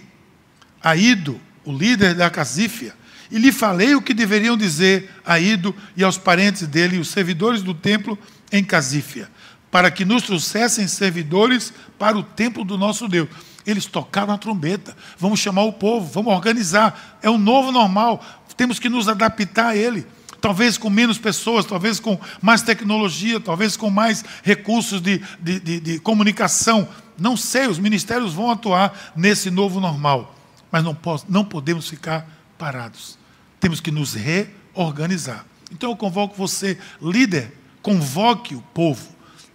a 0.81 0.95
Ido, 0.95 1.39
o 1.65 1.71
líder 1.71 2.13
da 2.13 2.29
Casífia, 2.29 2.93
e 3.31 3.39
lhe 3.39 3.51
falei 3.51 3.95
o 3.95 4.01
que 4.01 4.13
deveriam 4.13 4.55
dizer 4.55 5.09
a 5.25 5.39
Ido 5.39 5.75
e 5.95 6.03
aos 6.03 6.17
parentes 6.17 6.67
dele, 6.67 6.99
os 6.99 7.07
servidores 7.07 7.63
do 7.63 7.73
templo 7.73 8.17
em 8.51 8.63
Casífia, 8.63 9.27
para 9.71 9.89
que 9.89 10.05
nos 10.05 10.21
trouxessem 10.21 10.87
servidores 10.87 11.73
para 11.97 12.15
o 12.15 12.21
templo 12.21 12.63
do 12.63 12.77
nosso 12.77 13.07
Deus. 13.07 13.27
Eles 13.65 13.85
tocaram 13.85 14.33
a 14.33 14.37
trombeta. 14.37 14.95
Vamos 15.17 15.39
chamar 15.39 15.63
o 15.63 15.73
povo, 15.73 16.05
vamos 16.11 16.33
organizar. 16.33 17.17
É 17.23 17.29
o 17.29 17.37
novo 17.37 17.71
normal. 17.71 18.42
Temos 18.55 18.79
que 18.79 18.89
nos 18.89 19.07
adaptar 19.07 19.67
a 19.67 19.75
ele. 19.75 20.05
Talvez 20.39 20.77
com 20.77 20.89
menos 20.89 21.17
pessoas, 21.17 21.65
talvez 21.65 21.99
com 21.99 22.19
mais 22.41 22.61
tecnologia, 22.61 23.39
talvez 23.39 23.77
com 23.77 23.89
mais 23.89 24.25
recursos 24.43 25.01
de, 25.01 25.21
de, 25.39 25.59
de, 25.59 25.79
de 25.79 25.99
comunicação. 25.99 26.87
Não 27.17 27.37
sei, 27.37 27.67
os 27.67 27.79
ministérios 27.79 28.33
vão 28.33 28.51
atuar 28.51 29.13
nesse 29.15 29.49
novo 29.49 29.79
normal 29.79 30.33
mas 30.73 30.83
não, 30.83 30.95
posso, 30.95 31.27
não 31.29 31.45
podemos 31.45 31.87
ficar 31.87 32.27
parados. 32.57 33.19
Temos 33.59 33.79
que 33.79 33.91
nos 33.91 34.15
reorganizar. 34.15 35.45
Então 35.71 35.91
eu 35.91 35.95
convoco 35.95 36.35
você, 36.35 36.79
líder, 36.99 37.55
convoque 37.79 38.55
o 38.55 38.61
povo, 38.73 39.07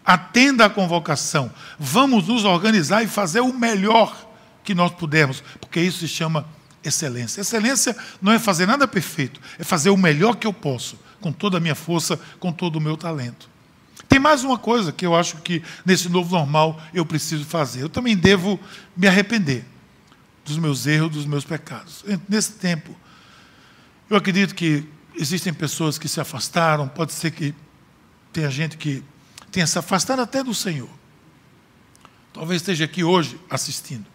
atenda 0.05 0.67
a 0.67 0.71
convocação, 0.71 1.51
vamos 1.77 2.29
nos 2.29 2.45
organizar 2.45 3.03
e 3.03 3.09
fazer 3.09 3.41
o 3.41 3.53
melhor 3.53 4.17
que 4.63 4.77
nós 4.77 4.93
pudermos, 4.93 5.43
porque 5.61 5.81
isso 5.81 5.99
se 5.99 6.09
chama 6.09 6.47
excelência. 6.85 7.41
Excelência 7.41 7.97
não 8.21 8.33
é 8.33 8.39
fazer 8.39 8.67
nada 8.67 8.87
perfeito, 8.87 9.41
é 9.59 9.65
fazer 9.65 9.91
o 9.91 9.97
melhor 9.97 10.37
que 10.37 10.47
eu 10.47 10.53
posso, 10.53 10.99
com 11.21 11.33
toda 11.33 11.59
a 11.59 11.61
minha 11.61 11.75
força, 11.75 12.19
com 12.39 12.53
todo 12.53 12.77
o 12.77 12.81
meu 12.81 12.97
talento. 12.97 13.49
Tem 14.09 14.19
mais 14.19 14.45
uma 14.45 14.59
coisa 14.59 14.93
que 14.93 15.05
eu 15.05 15.15
acho 15.15 15.37
que 15.39 15.63
nesse 15.85 16.09
novo 16.09 16.35
normal 16.35 16.81
eu 16.95 17.05
preciso 17.05 17.45
fazer. 17.45 17.83
Eu 17.83 17.89
também 17.89 18.17
devo 18.17 18.59
me 18.97 19.07
arrepender 19.07 19.65
dos 20.45 20.57
meus 20.57 20.87
erros, 20.87 21.11
dos 21.11 21.27
meus 21.27 21.45
pecados. 21.45 22.05
Nesse 22.29 22.53
tempo, 22.53 22.97
eu 24.09 24.17
acredito 24.17 24.55
que 24.55 24.89
existem 25.15 25.53
pessoas 25.53 25.99
que 25.99 26.09
se 26.09 26.21
afastaram, 26.21 26.89
pode 26.89 27.13
ser 27.13 27.33
que 27.33 27.55
tenha 28.33 28.51
gente 28.51 28.77
que 28.77 29.03
tenha 29.51 29.67
se 29.67 29.79
afastado 29.79 30.21
até 30.23 30.43
do 30.43 30.55
Senhor. 30.55 30.89
Talvez 32.33 32.63
esteja 32.63 32.85
aqui 32.85 33.03
hoje 33.05 33.39
assistindo. 33.51 34.07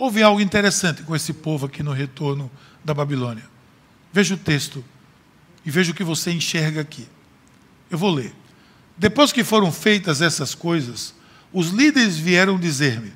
Houve 0.00 0.22
algo 0.22 0.40
interessante 0.40 1.02
com 1.02 1.14
esse 1.14 1.32
povo 1.32 1.66
aqui 1.66 1.82
no 1.82 1.92
retorno 1.92 2.50
da 2.84 2.94
Babilônia. 2.94 3.44
Veja 4.12 4.34
o 4.34 4.38
texto 4.38 4.84
e 5.64 5.70
veja 5.70 5.92
o 5.92 5.94
que 5.94 6.02
você 6.02 6.32
enxerga 6.32 6.80
aqui. 6.80 7.06
Eu 7.90 7.98
vou 7.98 8.10
ler. 8.10 8.34
Depois 8.96 9.30
que 9.30 9.44
foram 9.44 9.70
feitas 9.70 10.20
essas 10.20 10.54
coisas, 10.54 11.14
os 11.52 11.68
líderes 11.68 12.16
vieram 12.16 12.58
dizer-me: 12.58 13.12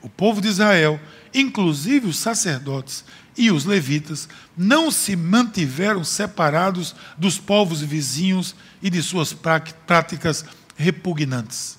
o 0.00 0.08
povo 0.08 0.40
de 0.40 0.48
Israel 0.48 1.00
inclusive 1.32 2.06
os 2.06 2.18
sacerdotes 2.18 3.04
e 3.36 3.50
os 3.50 3.64
levitas, 3.64 4.28
não 4.56 4.90
se 4.90 5.14
mantiveram 5.14 6.02
separados 6.02 6.94
dos 7.16 7.38
povos 7.38 7.80
vizinhos 7.80 8.54
e 8.82 8.90
de 8.90 9.02
suas 9.02 9.32
práticas 9.32 10.44
repugnantes, 10.76 11.78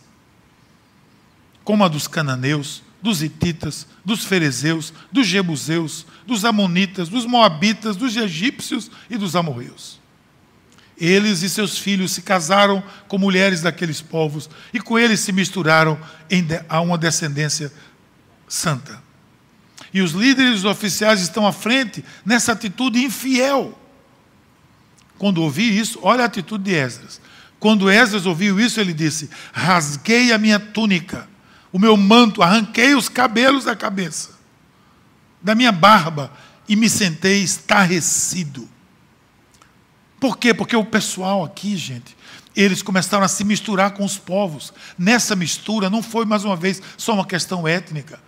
como 1.64 1.84
a 1.84 1.88
dos 1.88 2.08
cananeus, 2.08 2.82
dos 3.02 3.24
hititas, 3.24 3.88
dos 4.04 4.26
ferezeus, 4.26 4.94
dos 5.12 5.26
jebuseus, 5.26 6.06
dos 6.28 6.44
amonitas, 6.44 7.10
dos 7.10 7.26
moabitas, 7.26 7.96
dos 7.96 8.16
egípcios 8.16 8.92
e 9.10 9.18
dos 9.18 9.36
amorreus. 9.36 10.00
Eles 11.00 11.44
e 11.44 11.50
seus 11.50 11.78
filhos 11.78 12.12
se 12.12 12.22
casaram 12.22 12.84
com 13.08 13.18
mulheres 13.18 13.62
daqueles 13.62 14.02
povos 14.02 14.50
e 14.74 14.82
com 14.82 15.00
eles 15.00 15.22
se 15.22 15.32
misturaram 15.32 15.98
a 16.68 16.82
uma 16.82 16.98
descendência 16.98 17.72
santa. 18.48 19.02
E 19.94 20.02
os 20.02 20.12
líderes 20.12 20.66
oficiais 20.66 21.22
estão 21.22 21.48
à 21.48 21.54
frente 21.54 22.04
nessa 22.26 22.52
atitude 22.52 23.02
infiel. 23.02 23.80
Quando 25.18 25.42
ouvi 25.42 25.80
isso, 25.80 26.00
olha 26.02 26.24
a 26.24 26.26
atitude 26.26 26.66
de 26.66 26.76
Esdras. 26.76 27.22
Quando 27.60 27.90
Esdras 27.90 28.26
ouviu 28.26 28.60
isso, 28.60 28.80
ele 28.80 28.94
disse: 28.94 29.30
Rasguei 29.54 30.34
a 30.34 30.38
minha 30.38 30.60
túnica, 30.60 31.29
o 31.72 31.80
meu 31.80 31.96
manto, 31.96 32.42
arranquei 32.42 32.96
os 32.96 33.08
cabelos 33.08 33.66
da 33.66 33.76
cabeça, 33.76 34.32
da 35.42 35.54
minha 35.54 35.72
barba, 35.72 36.32
e 36.68 36.76
me 36.76 36.90
sentei 36.90 37.44
estarrecido. 37.44 38.68
Por 40.20 40.38
quê? 40.38 40.54
Porque 40.54 40.76
o 40.76 40.86
pessoal 40.86 41.44
aqui, 41.44 41.78
gente, 41.78 42.16
eles 42.56 42.82
começaram 42.82 43.24
a 43.24 43.28
se 43.28 43.44
misturar 43.44 43.92
com 43.92 44.04
os 44.04 44.18
povos. 44.18 44.74
Nessa 44.98 45.36
mistura 45.36 45.90
não 45.90 46.04
foi 46.04 46.26
mais 46.26 46.44
uma 46.44 46.58
vez 46.58 46.82
só 46.98 47.14
uma 47.14 47.26
questão 47.26 47.68
étnica. 47.68 48.20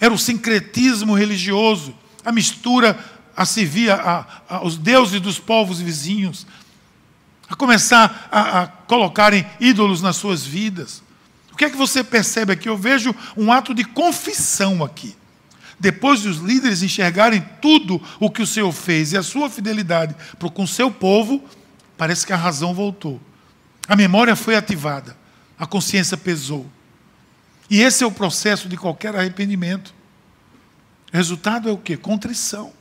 Era 0.00 0.12
o 0.12 0.18
sincretismo 0.18 1.14
religioso, 1.14 1.94
a 2.24 2.32
mistura 2.32 2.98
a 3.36 3.44
servir 3.44 3.90
a, 3.90 4.26
aos 4.48 4.76
deuses 4.76 5.20
dos 5.20 5.38
povos 5.38 5.80
vizinhos, 5.80 6.46
a 7.48 7.54
começar 7.54 8.28
a, 8.30 8.62
a 8.62 8.66
colocarem 8.66 9.46
ídolos 9.60 10.02
nas 10.02 10.16
suas 10.16 10.44
vidas. 10.44 11.03
O 11.54 11.56
que 11.56 11.66
é 11.66 11.70
que 11.70 11.76
você 11.76 12.02
percebe 12.02 12.52
aqui? 12.52 12.68
Eu 12.68 12.76
vejo 12.76 13.14
um 13.36 13.52
ato 13.52 13.72
de 13.72 13.84
confissão 13.84 14.82
aqui. 14.82 15.14
Depois 15.78 16.20
de 16.20 16.28
os 16.28 16.38
líderes 16.38 16.82
enxergarem 16.82 17.48
tudo 17.62 18.02
o 18.18 18.28
que 18.28 18.42
o 18.42 18.46
Senhor 18.46 18.72
fez 18.72 19.12
e 19.12 19.16
a 19.16 19.22
sua 19.22 19.48
fidelidade 19.48 20.16
para 20.36 20.50
com 20.50 20.64
o 20.64 20.68
seu 20.68 20.90
povo, 20.90 21.44
parece 21.96 22.26
que 22.26 22.32
a 22.32 22.36
razão 22.36 22.74
voltou. 22.74 23.20
A 23.86 23.94
memória 23.94 24.34
foi 24.34 24.56
ativada, 24.56 25.16
a 25.56 25.64
consciência 25.64 26.16
pesou. 26.16 26.68
E 27.70 27.80
esse 27.80 28.02
é 28.02 28.06
o 28.06 28.10
processo 28.10 28.68
de 28.68 28.76
qualquer 28.76 29.14
arrependimento. 29.14 29.94
O 31.12 31.16
resultado 31.16 31.68
é 31.68 31.72
o 31.72 31.78
quê? 31.78 31.96
Contrição. 31.96 32.72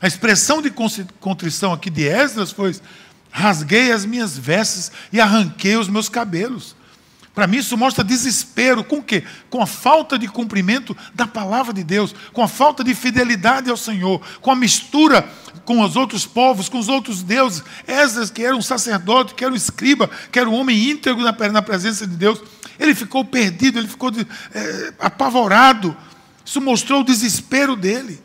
A 0.00 0.08
expressão 0.08 0.60
de 0.60 0.72
contrição 1.20 1.72
aqui 1.72 1.90
de 1.90 2.08
Esdras 2.08 2.50
foi: 2.50 2.74
rasguei 3.30 3.92
as 3.92 4.04
minhas 4.04 4.36
vestes 4.36 4.90
e 5.12 5.20
arranquei 5.20 5.76
os 5.76 5.88
meus 5.88 6.08
cabelos. 6.08 6.74
Para 7.34 7.48
mim, 7.48 7.56
isso 7.56 7.76
mostra 7.76 8.04
desespero. 8.04 8.84
Com 8.84 8.98
o 8.98 9.02
quê? 9.02 9.24
Com 9.50 9.60
a 9.60 9.66
falta 9.66 10.16
de 10.16 10.28
cumprimento 10.28 10.96
da 11.12 11.26
palavra 11.26 11.72
de 11.72 11.82
Deus, 11.82 12.14
com 12.32 12.42
a 12.42 12.48
falta 12.48 12.84
de 12.84 12.94
fidelidade 12.94 13.68
ao 13.68 13.76
Senhor, 13.76 14.20
com 14.40 14.52
a 14.52 14.56
mistura 14.56 15.28
com 15.64 15.80
os 15.80 15.96
outros 15.96 16.26
povos, 16.26 16.68
com 16.68 16.78
os 16.78 16.88
outros 16.88 17.22
deuses. 17.22 17.62
Esdras, 17.86 18.30
que 18.30 18.44
era 18.44 18.54
um 18.54 18.62
sacerdote, 18.62 19.34
que 19.34 19.44
era 19.44 19.52
um 19.52 19.56
escriba, 19.56 20.08
que 20.30 20.38
era 20.38 20.48
um 20.48 20.54
homem 20.54 20.90
íntegro 20.90 21.22
na 21.22 21.62
presença 21.62 22.06
de 22.06 22.16
Deus, 22.16 22.40
ele 22.78 22.94
ficou 22.94 23.24
perdido, 23.24 23.78
ele 23.78 23.88
ficou 23.88 24.10
é, 24.54 24.92
apavorado. 24.98 25.96
Isso 26.44 26.60
mostrou 26.60 27.00
o 27.00 27.04
desespero 27.04 27.76
dele. 27.76 28.22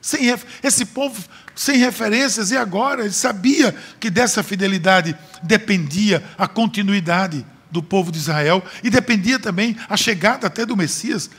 Sem, 0.00 0.34
esse 0.62 0.84
povo 0.86 1.22
sem 1.54 1.76
referências, 1.76 2.50
e 2.50 2.56
agora? 2.56 3.02
Ele 3.02 3.12
sabia 3.12 3.74
que 4.00 4.10
dessa 4.10 4.42
fidelidade 4.42 5.16
dependia 5.42 6.24
a 6.36 6.48
continuidade 6.48 7.46
do 7.72 7.82
povo 7.82 8.12
de 8.12 8.18
Israel 8.18 8.62
e 8.84 8.90
dependia 8.90 9.40
também 9.40 9.76
a 9.88 9.96
chegada 9.96 10.46
até 10.46 10.64
do 10.64 10.76
Messias 10.76 11.30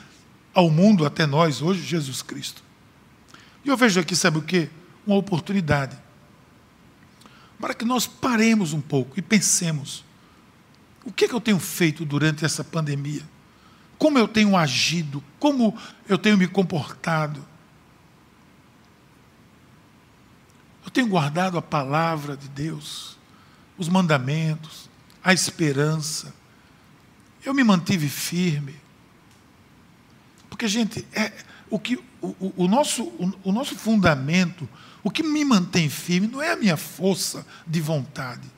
ao 0.52 0.68
mundo, 0.68 1.06
até 1.06 1.24
nós, 1.26 1.62
hoje, 1.62 1.82
Jesus 1.82 2.20
Cristo. 2.20 2.62
E 3.64 3.68
eu 3.68 3.76
vejo 3.76 3.98
aqui, 3.98 4.14
sabe 4.14 4.36
o 4.38 4.42
que? 4.42 4.68
Uma 5.06 5.16
oportunidade 5.16 6.04
para 7.64 7.72
que 7.72 7.86
nós 7.86 8.06
paremos 8.06 8.74
um 8.74 8.80
pouco 8.82 9.18
e 9.18 9.22
pensemos: 9.22 10.04
o 11.02 11.10
que, 11.10 11.24
é 11.24 11.28
que 11.28 11.34
eu 11.34 11.40
tenho 11.40 11.58
feito 11.58 12.04
durante 12.04 12.44
essa 12.44 12.62
pandemia? 12.62 13.22
Como 13.96 14.18
eu 14.18 14.28
tenho 14.28 14.54
agido? 14.54 15.24
Como 15.38 15.74
eu 16.06 16.18
tenho 16.18 16.36
me 16.36 16.46
comportado? 16.46 17.42
Eu 20.84 20.90
tenho 20.90 21.06
guardado 21.06 21.56
a 21.56 21.62
palavra 21.62 22.36
de 22.36 22.48
Deus, 22.48 23.16
os 23.78 23.88
mandamentos, 23.88 24.90
a 25.24 25.32
esperança. 25.32 26.34
Eu 27.44 27.54
me 27.54 27.64
mantive 27.64 28.08
firme. 28.08 28.76
Porque, 30.50 30.68
gente, 30.68 31.06
é, 31.12 31.32
o, 31.70 31.78
que, 31.78 31.96
o, 32.20 32.52
o, 32.56 32.68
nosso, 32.68 33.02
o, 33.02 33.32
o 33.44 33.52
nosso 33.52 33.74
fundamento, 33.74 34.68
o 35.02 35.10
que 35.10 35.22
me 35.22 35.44
mantém 35.44 35.88
firme, 35.88 36.28
não 36.28 36.42
é 36.42 36.52
a 36.52 36.56
minha 36.56 36.76
força 36.76 37.44
de 37.66 37.80
vontade. 37.80 38.48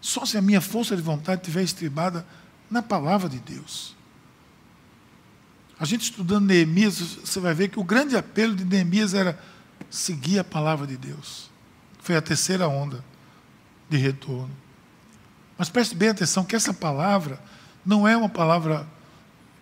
Só 0.00 0.24
se 0.24 0.36
a 0.36 0.42
minha 0.42 0.60
força 0.60 0.94
de 0.94 1.02
vontade 1.02 1.40
estiver 1.40 1.62
estribada 1.62 2.24
na 2.70 2.82
palavra 2.82 3.28
de 3.28 3.38
Deus. 3.38 3.96
A 5.80 5.84
gente 5.84 6.02
estudando 6.02 6.46
Neemias, 6.46 6.98
você 6.98 7.40
vai 7.40 7.54
ver 7.54 7.68
que 7.68 7.78
o 7.78 7.84
grande 7.84 8.16
apelo 8.16 8.54
de 8.54 8.64
Neemias 8.64 9.14
era 9.14 9.38
seguir 9.90 10.38
a 10.38 10.44
palavra 10.44 10.86
de 10.86 10.96
Deus. 10.96 11.50
Foi 12.00 12.16
a 12.16 12.22
terceira 12.22 12.68
onda 12.68 13.04
de 13.88 13.96
retorno. 13.96 14.67
Mas 15.58 15.68
preste 15.68 15.96
bem 15.96 16.10
atenção 16.10 16.44
que 16.44 16.54
essa 16.54 16.72
palavra 16.72 17.40
não 17.84 18.06
é 18.06 18.16
uma 18.16 18.28
palavra 18.28 18.86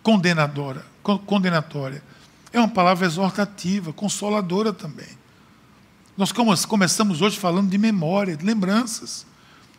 condenadora, 0.03 0.85
condenatória. 1.25 2.03
É 2.53 2.59
uma 2.59 2.69
palavra 2.69 3.05
exortativa, 3.05 3.91
consoladora 3.91 4.71
também. 4.71 5.09
Nós 6.15 6.31
começamos 6.31 7.21
hoje 7.21 7.37
falando 7.37 7.69
de 7.69 7.77
memória, 7.77 8.37
de 8.37 8.45
lembranças. 8.45 9.25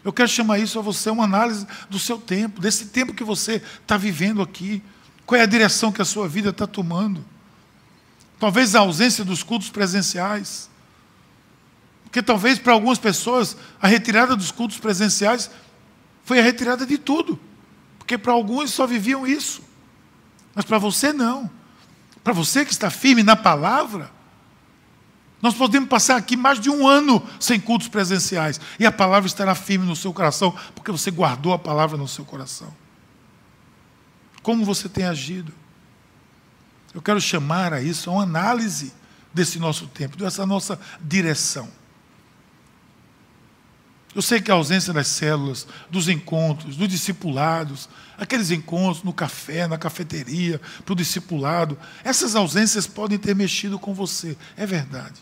Eu 0.05 0.13
quero 0.13 0.29
chamar 0.29 0.59
isso 0.59 0.79
a 0.79 0.83
você 0.83 1.09
uma 1.11 1.25
análise 1.25 1.67
do 1.89 1.99
seu 1.99 2.19
tempo, 2.19 2.61
desse 2.61 2.87
tempo 2.87 3.15
que 3.15 3.25
você 3.25 3.63
está 3.83 3.97
vivendo 3.97 4.43
aqui. 4.43 4.83
Qual 5.25 5.39
é 5.39 5.43
a 5.43 5.47
direção 5.47 5.93
que 5.93 6.03
a 6.03 6.05
sua 6.05 6.29
vida 6.29 6.51
está 6.51 6.67
tomando? 6.67 7.25
Talvez 8.39 8.75
a 8.75 8.81
ausência 8.81 9.25
dos 9.25 9.43
cultos 9.43 9.71
presenciais. 9.71 10.71
Porque 12.05 12.23
talvez 12.23 12.59
para 12.59 12.73
algumas 12.73 12.99
pessoas 12.99 13.57
a 13.83 13.89
retirada 13.89 14.35
dos 14.37 14.51
cultos 14.51 14.79
presenciais 14.79 15.51
foi 16.29 16.41
a 16.41 16.43
retirada 16.43 16.85
de 16.85 16.99
tudo. 16.99 17.41
Porque 17.99 18.19
para 18.19 18.35
alguns 18.35 18.71
só 18.71 18.87
viviam 18.87 19.27
isso. 19.27 19.63
Mas 20.55 20.67
para 20.67 20.77
você 20.77 21.11
não. 21.11 21.51
Para 22.23 22.35
você 22.35 22.67
que 22.67 22.71
está 22.71 22.91
firme 22.91 23.23
na 23.23 23.35
palavra, 23.35 24.11
nós 25.41 25.55
podemos 25.55 25.89
passar 25.89 26.17
aqui 26.17 26.37
mais 26.37 26.61
de 26.61 26.69
um 26.69 26.87
ano 26.87 27.27
sem 27.41 27.59
cultos 27.59 27.89
presenciais. 27.89 28.61
E 28.79 28.85
a 28.85 28.93
palavra 28.93 29.27
estará 29.27 29.55
firme 29.55 29.87
no 29.87 29.97
seu 29.97 30.13
coração, 30.13 30.55
porque 30.75 30.93
você 30.93 31.11
guardou 31.11 31.55
a 31.55 31.59
palavra 31.59 31.97
no 31.97 32.07
seu 32.07 32.27
coração. 32.27 32.77
Como 34.43 34.67
você 34.67 34.87
tem 34.87 35.07
agido? 35.07 35.51
Eu 36.93 37.01
quero 37.01 37.23
chamar 37.23 37.73
a 37.73 37.81
isso 37.81 38.11
a 38.11 38.13
uma 38.13 38.23
análise 38.25 38.93
desse 39.33 39.59
nosso 39.59 39.87
tempo, 39.87 40.15
dessa 40.19 40.45
nossa 40.45 40.79
direção. 41.01 41.71
Eu 44.15 44.23
sei 44.23 44.41
que 44.41 44.51
a 44.51 44.55
ausência 44.55 44.93
das 44.93 45.07
células, 45.09 45.67
dos 45.91 46.09
encontros, 46.09 46.77
dos 46.77 46.89
discipulados, 46.89 47.89
aqueles 48.17 48.51
encontros 48.51 49.05
no 49.05 49.13
café, 49.13 49.67
na 49.67 49.79
cafeteria, 49.79 50.61
para 50.85 50.93
o 50.93 50.97
discipulado, 50.97 51.79
essas 52.03 52.35
ausências 52.35 52.87
podem 52.87 53.19
ter 53.19 53.35
mexido 53.35 53.79
com 53.79 53.95
você, 53.95 54.37
é 54.57 54.67
verdade. 54.67 55.21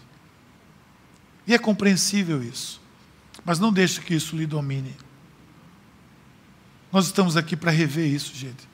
E 1.46 1.54
é 1.54 1.58
compreensível 1.58 2.42
isso. 2.42 2.80
Mas 3.44 3.58
não 3.58 3.72
deixe 3.72 4.00
que 4.00 4.14
isso 4.14 4.36
lhe 4.36 4.46
domine. 4.46 4.94
Nós 6.90 7.06
estamos 7.06 7.36
aqui 7.36 7.56
para 7.56 7.70
rever 7.70 8.06
isso, 8.06 8.34
gente. 8.34 8.68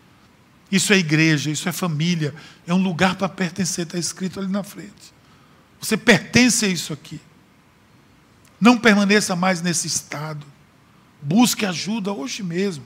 Isso 0.70 0.92
é 0.92 0.96
igreja, 0.96 1.50
isso 1.50 1.68
é 1.68 1.72
família, 1.72 2.34
é 2.66 2.72
um 2.72 2.82
lugar 2.82 3.16
para 3.16 3.28
pertencer, 3.28 3.84
está 3.84 3.98
escrito 3.98 4.40
ali 4.40 4.50
na 4.50 4.62
frente. 4.62 5.12
Você 5.80 5.96
pertence 5.96 6.64
a 6.64 6.68
isso 6.68 6.92
aqui. 6.92 7.20
Não 8.62 8.78
permaneça 8.78 9.34
mais 9.34 9.60
nesse 9.60 9.88
estado. 9.88 10.46
Busque 11.20 11.66
ajuda 11.66 12.12
hoje 12.12 12.44
mesmo. 12.44 12.84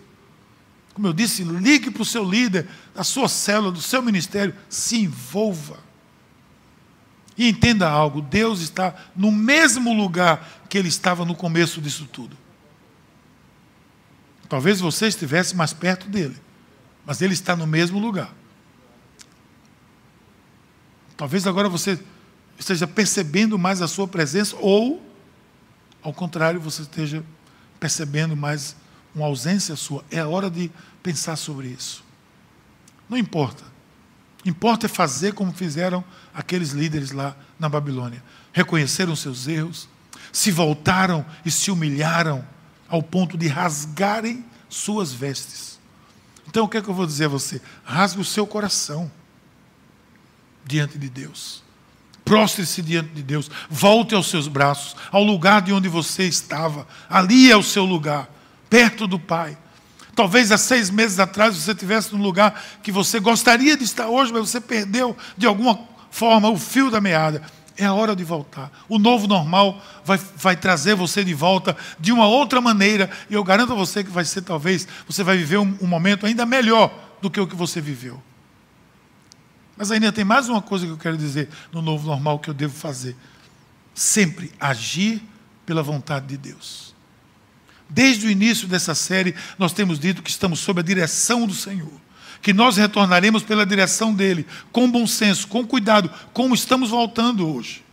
Como 0.94 1.06
eu 1.06 1.12
disse, 1.12 1.44
ligue 1.44 1.90
para 1.90 2.00
o 2.00 2.06
seu 2.06 2.24
líder, 2.24 2.66
da 2.94 3.04
sua 3.04 3.28
célula, 3.28 3.70
do 3.70 3.82
seu 3.82 4.00
ministério, 4.00 4.56
se 4.70 4.96
envolva. 4.96 5.78
E 7.36 7.46
entenda 7.46 7.86
algo: 7.90 8.22
Deus 8.22 8.62
está 8.62 8.94
no 9.14 9.30
mesmo 9.30 9.92
lugar 9.92 10.64
que 10.66 10.78
Ele 10.78 10.88
estava 10.88 11.26
no 11.26 11.34
começo 11.34 11.78
disso 11.78 12.08
tudo. 12.10 12.34
Talvez 14.48 14.80
você 14.80 15.08
estivesse 15.08 15.54
mais 15.54 15.74
perto 15.74 16.08
dele, 16.08 16.36
mas 17.04 17.20
Ele 17.20 17.34
está 17.34 17.54
no 17.54 17.66
mesmo 17.66 17.98
lugar. 17.98 18.32
Talvez 21.18 21.46
agora 21.46 21.68
você 21.68 22.00
esteja 22.58 22.86
percebendo 22.86 23.58
mais 23.58 23.82
a 23.82 23.88
sua 23.88 24.08
presença, 24.08 24.56
ou 24.58 25.04
ao 26.06 26.12
contrário, 26.12 26.60
você 26.60 26.82
esteja 26.82 27.24
percebendo 27.80 28.36
mais 28.36 28.76
uma 29.12 29.26
ausência 29.26 29.74
sua. 29.74 30.04
É 30.08 30.20
a 30.20 30.28
hora 30.28 30.48
de 30.48 30.70
pensar 31.02 31.34
sobre 31.34 31.66
isso. 31.66 32.04
Não 33.08 33.18
importa. 33.18 33.64
Importa 34.44 34.86
é 34.86 34.88
fazer 34.88 35.34
como 35.34 35.52
fizeram 35.52 36.04
aqueles 36.32 36.70
líderes 36.70 37.10
lá 37.10 37.36
na 37.58 37.68
Babilônia. 37.68 38.22
Reconheceram 38.52 39.16
seus 39.16 39.48
erros, 39.48 39.88
se 40.32 40.52
voltaram 40.52 41.26
e 41.44 41.50
se 41.50 41.72
humilharam 41.72 42.46
ao 42.88 43.02
ponto 43.02 43.36
de 43.36 43.48
rasgarem 43.48 44.44
suas 44.68 45.12
vestes. 45.12 45.80
Então 46.46 46.66
o 46.66 46.68
que 46.68 46.76
é 46.76 46.82
que 46.82 46.88
eu 46.88 46.94
vou 46.94 47.04
dizer 47.04 47.24
a 47.24 47.30
você? 47.30 47.60
Rasgue 47.82 48.20
o 48.20 48.24
seu 48.24 48.46
coração 48.46 49.10
diante 50.64 51.00
de 51.00 51.08
Deus. 51.08 51.65
Prostre-se 52.26 52.82
diante 52.82 53.10
de 53.10 53.22
Deus, 53.22 53.48
volte 53.70 54.12
aos 54.12 54.28
seus 54.28 54.48
braços, 54.48 54.96
ao 55.12 55.22
lugar 55.22 55.62
de 55.62 55.72
onde 55.72 55.88
você 55.88 56.24
estava. 56.24 56.84
Ali 57.08 57.52
é 57.52 57.56
o 57.56 57.62
seu 57.62 57.84
lugar, 57.84 58.28
perto 58.68 59.06
do 59.06 59.16
Pai. 59.16 59.56
Talvez 60.12 60.50
há 60.50 60.58
seis 60.58 60.90
meses 60.90 61.20
atrás 61.20 61.54
você 61.54 61.70
estivesse 61.70 62.12
num 62.12 62.20
lugar 62.20 62.60
que 62.82 62.90
você 62.90 63.20
gostaria 63.20 63.76
de 63.76 63.84
estar 63.84 64.08
hoje, 64.08 64.32
mas 64.32 64.50
você 64.50 64.60
perdeu 64.60 65.16
de 65.38 65.46
alguma 65.46 65.78
forma 66.10 66.50
o 66.50 66.58
fio 66.58 66.90
da 66.90 67.00
meada. 67.00 67.42
É 67.76 67.84
a 67.84 67.94
hora 67.94 68.16
de 68.16 68.24
voltar. 68.24 68.72
O 68.88 68.98
novo 68.98 69.28
normal 69.28 69.80
vai, 70.04 70.18
vai 70.36 70.56
trazer 70.56 70.96
você 70.96 71.22
de 71.22 71.32
volta 71.32 71.76
de 72.00 72.10
uma 72.10 72.26
outra 72.26 72.60
maneira. 72.60 73.08
E 73.30 73.34
eu 73.34 73.44
garanto 73.44 73.72
a 73.72 73.76
você 73.76 74.02
que 74.02 74.10
vai 74.10 74.24
ser, 74.24 74.42
talvez, 74.42 74.88
você 75.06 75.22
vai 75.22 75.36
viver 75.36 75.58
um, 75.58 75.78
um 75.80 75.86
momento 75.86 76.26
ainda 76.26 76.44
melhor 76.44 76.92
do 77.22 77.30
que 77.30 77.40
o 77.40 77.46
que 77.46 77.54
você 77.54 77.80
viveu. 77.80 78.20
Mas 79.76 79.90
ainda 79.90 80.10
tem 80.10 80.24
mais 80.24 80.48
uma 80.48 80.62
coisa 80.62 80.86
que 80.86 80.92
eu 80.92 80.96
quero 80.96 81.16
dizer 81.16 81.48
no 81.70 81.82
novo 81.82 82.06
normal 82.06 82.38
que 82.38 82.48
eu 82.48 82.54
devo 82.54 82.74
fazer. 82.74 83.14
Sempre 83.94 84.52
agir 84.58 85.22
pela 85.66 85.82
vontade 85.82 86.26
de 86.26 86.36
Deus. 86.36 86.94
Desde 87.88 88.26
o 88.26 88.30
início 88.30 88.66
dessa 88.66 88.94
série, 88.94 89.34
nós 89.58 89.72
temos 89.72 89.98
dito 89.98 90.22
que 90.22 90.30
estamos 90.30 90.60
sob 90.60 90.80
a 90.80 90.84
direção 90.84 91.46
do 91.46 91.54
Senhor. 91.54 91.92
Que 92.42 92.52
nós 92.52 92.76
retornaremos 92.76 93.42
pela 93.42 93.66
direção 93.66 94.14
dele, 94.14 94.46
com 94.72 94.90
bom 94.90 95.06
senso, 95.06 95.48
com 95.48 95.66
cuidado, 95.66 96.10
como 96.32 96.54
estamos 96.54 96.90
voltando 96.90 97.48
hoje. 97.48 97.84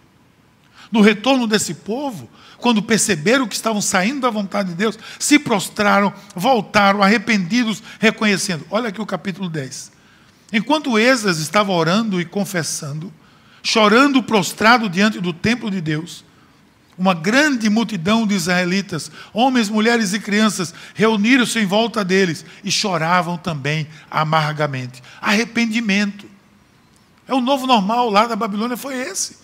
No 0.91 1.01
retorno 1.01 1.47
desse 1.47 1.73
povo, 1.73 2.29
quando 2.57 2.81
perceberam 2.81 3.47
que 3.47 3.55
estavam 3.55 3.81
saindo 3.81 4.21
da 4.21 4.29
vontade 4.29 4.69
de 4.69 4.75
Deus, 4.75 4.97
se 5.19 5.39
prostraram, 5.39 6.13
voltaram, 6.35 7.01
arrependidos, 7.01 7.81
reconhecendo. 7.99 8.65
Olha 8.69 8.89
aqui 8.89 9.01
o 9.01 9.05
capítulo 9.05 9.49
10. 9.49 9.92
Enquanto 10.53 10.99
Esdras 10.99 11.39
estava 11.39 11.71
orando 11.71 12.21
e 12.21 12.25
confessando, 12.25 13.11
chorando 13.63 14.21
prostrado 14.21 14.87
diante 14.87 15.19
do 15.19 15.33
templo 15.33 15.71
de 15.71 15.81
Deus, 15.81 16.23
uma 16.95 17.15
grande 17.15 17.71
multidão 17.71 18.27
de 18.27 18.35
israelitas, 18.35 19.09
homens, 19.33 19.67
mulheres 19.67 20.13
e 20.13 20.19
crianças, 20.19 20.71
reuniram-se 20.93 21.57
em 21.57 21.65
volta 21.65 22.05
deles 22.05 22.45
e 22.63 22.69
choravam 22.69 23.35
também 23.35 23.87
amargamente. 24.11 25.01
Arrependimento. 25.19 26.29
É 27.27 27.33
o 27.33 27.41
novo 27.41 27.65
normal 27.65 28.11
lá 28.11 28.27
da 28.27 28.35
Babilônia, 28.35 28.77
foi 28.77 28.93
esse. 28.93 29.37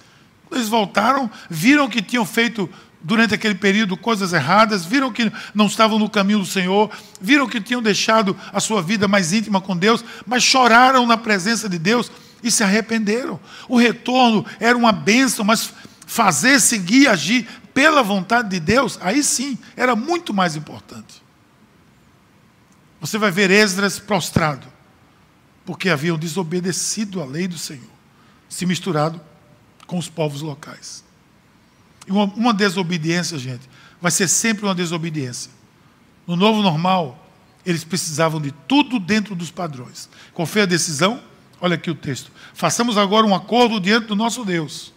Eles 0.51 0.69
voltaram, 0.69 1.29
viram 1.49 1.89
que 1.89 2.03
tinham 2.03 2.25
feito 2.25 2.69
durante 3.01 3.33
aquele 3.33 3.55
período 3.55 3.95
coisas 3.95 4.33
erradas, 4.33 4.85
viram 4.85 5.11
que 5.11 5.31
não 5.53 5.67
estavam 5.67 5.97
no 5.97 6.09
caminho 6.09 6.39
do 6.39 6.45
Senhor, 6.45 6.91
viram 7.21 7.47
que 7.47 7.61
tinham 7.61 7.81
deixado 7.81 8.35
a 8.51 8.59
sua 8.59 8.81
vida 8.81 9.07
mais 9.07 9.31
íntima 9.31 9.61
com 9.61 9.75
Deus, 9.75 10.03
mas 10.25 10.43
choraram 10.43 11.05
na 11.05 11.17
presença 11.17 11.69
de 11.69 11.79
Deus 11.79 12.11
e 12.43 12.51
se 12.51 12.63
arrependeram. 12.63 13.39
O 13.67 13.77
retorno 13.77 14.45
era 14.59 14.77
uma 14.77 14.91
bênção, 14.91 15.45
mas 15.45 15.73
fazer, 16.05 16.59
seguir, 16.59 17.07
agir 17.07 17.47
pela 17.73 18.03
vontade 18.03 18.49
de 18.49 18.59
Deus, 18.59 18.97
aí 19.01 19.23
sim 19.23 19.57
era 19.75 19.95
muito 19.95 20.33
mais 20.33 20.55
importante. 20.55 21.23
Você 22.99 23.17
vai 23.17 23.31
ver 23.31 23.49
Esdras 23.49 23.99
prostrado, 23.99 24.67
porque 25.65 25.89
haviam 25.89 26.17
desobedecido 26.17 27.21
a 27.21 27.25
lei 27.25 27.47
do 27.47 27.57
Senhor, 27.57 27.89
se 28.49 28.65
misturado 28.65 29.21
com 29.87 29.97
os 29.97 30.09
povos 30.09 30.41
locais. 30.41 31.07
E 32.09 32.11
uma, 32.11 32.25
uma 32.25 32.53
desobediência, 32.53 33.37
gente, 33.37 33.69
vai 34.01 34.09
ser 34.09 34.27
sempre 34.27 34.65
uma 34.65 34.73
desobediência. 34.73 35.51
No 36.25 36.35
novo 36.35 36.63
normal, 36.63 37.29
eles 37.63 37.83
precisavam 37.83 38.41
de 38.41 38.51
tudo 38.67 38.99
dentro 38.99 39.35
dos 39.35 39.51
padrões. 39.51 40.09
Qual 40.33 40.47
foi 40.47 40.63
a 40.63 40.65
decisão? 40.65 41.21
Olha 41.61 41.75
aqui 41.75 41.91
o 41.91 41.95
texto. 41.95 42.31
Façamos 42.53 42.97
agora 42.97 43.27
um 43.27 43.35
acordo 43.35 43.79
diante 43.79 44.07
do 44.07 44.15
nosso 44.15 44.43
Deus 44.43 44.91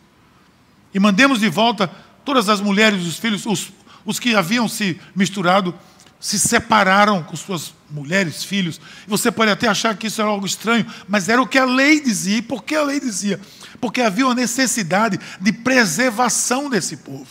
e 0.95 0.99
mandemos 0.99 1.41
de 1.41 1.49
volta 1.49 1.91
todas 2.25 2.49
as 2.49 2.61
mulheres 2.61 3.05
os 3.07 3.19
filhos, 3.19 3.45
os, 3.47 3.73
os 4.05 4.19
que 4.19 4.35
haviam 4.35 4.69
se 4.69 4.99
misturado, 5.15 5.75
se 6.23 6.39
separaram 6.39 7.21
com 7.21 7.35
suas 7.35 7.75
mulheres, 7.91 8.45
filhos. 8.45 8.81
Você 9.09 9.33
pode 9.33 9.51
até 9.51 9.67
achar 9.67 9.97
que 9.97 10.07
isso 10.07 10.21
era 10.21 10.31
algo 10.31 10.47
estranho, 10.47 10.87
mas 11.09 11.29
era 11.29 11.43
o 11.43 11.47
que 11.47 11.59
a 11.59 11.65
lei 11.65 12.01
dizia. 12.01 12.39
E 12.39 12.43
por 12.43 12.63
que 12.63 12.77
a 12.77 12.85
lei 12.85 13.01
dizia? 13.01 13.41
Porque 13.81 14.01
havia 14.01 14.25
uma 14.25 14.35
necessidade 14.35 15.19
de 15.41 15.53
preservação 15.53 16.71
desse 16.71 16.99
povo. 16.99 17.27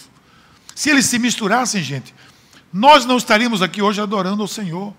Se 0.76 0.90
eles 0.90 1.06
se 1.06 1.18
misturassem, 1.18 1.82
gente, 1.82 2.14
nós 2.72 3.06
não 3.06 3.16
estaríamos 3.16 3.62
aqui 3.62 3.82
hoje 3.82 4.02
adorando 4.02 4.42
ao 4.42 4.48
Senhor. 4.48 4.94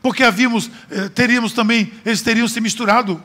Porque 0.00 0.22
havíamos, 0.22 0.70
eh, 0.90 1.10
teríamos 1.10 1.52
também, 1.52 1.92
eles 2.06 2.22
teriam 2.22 2.48
se 2.48 2.58
misturado 2.58 3.22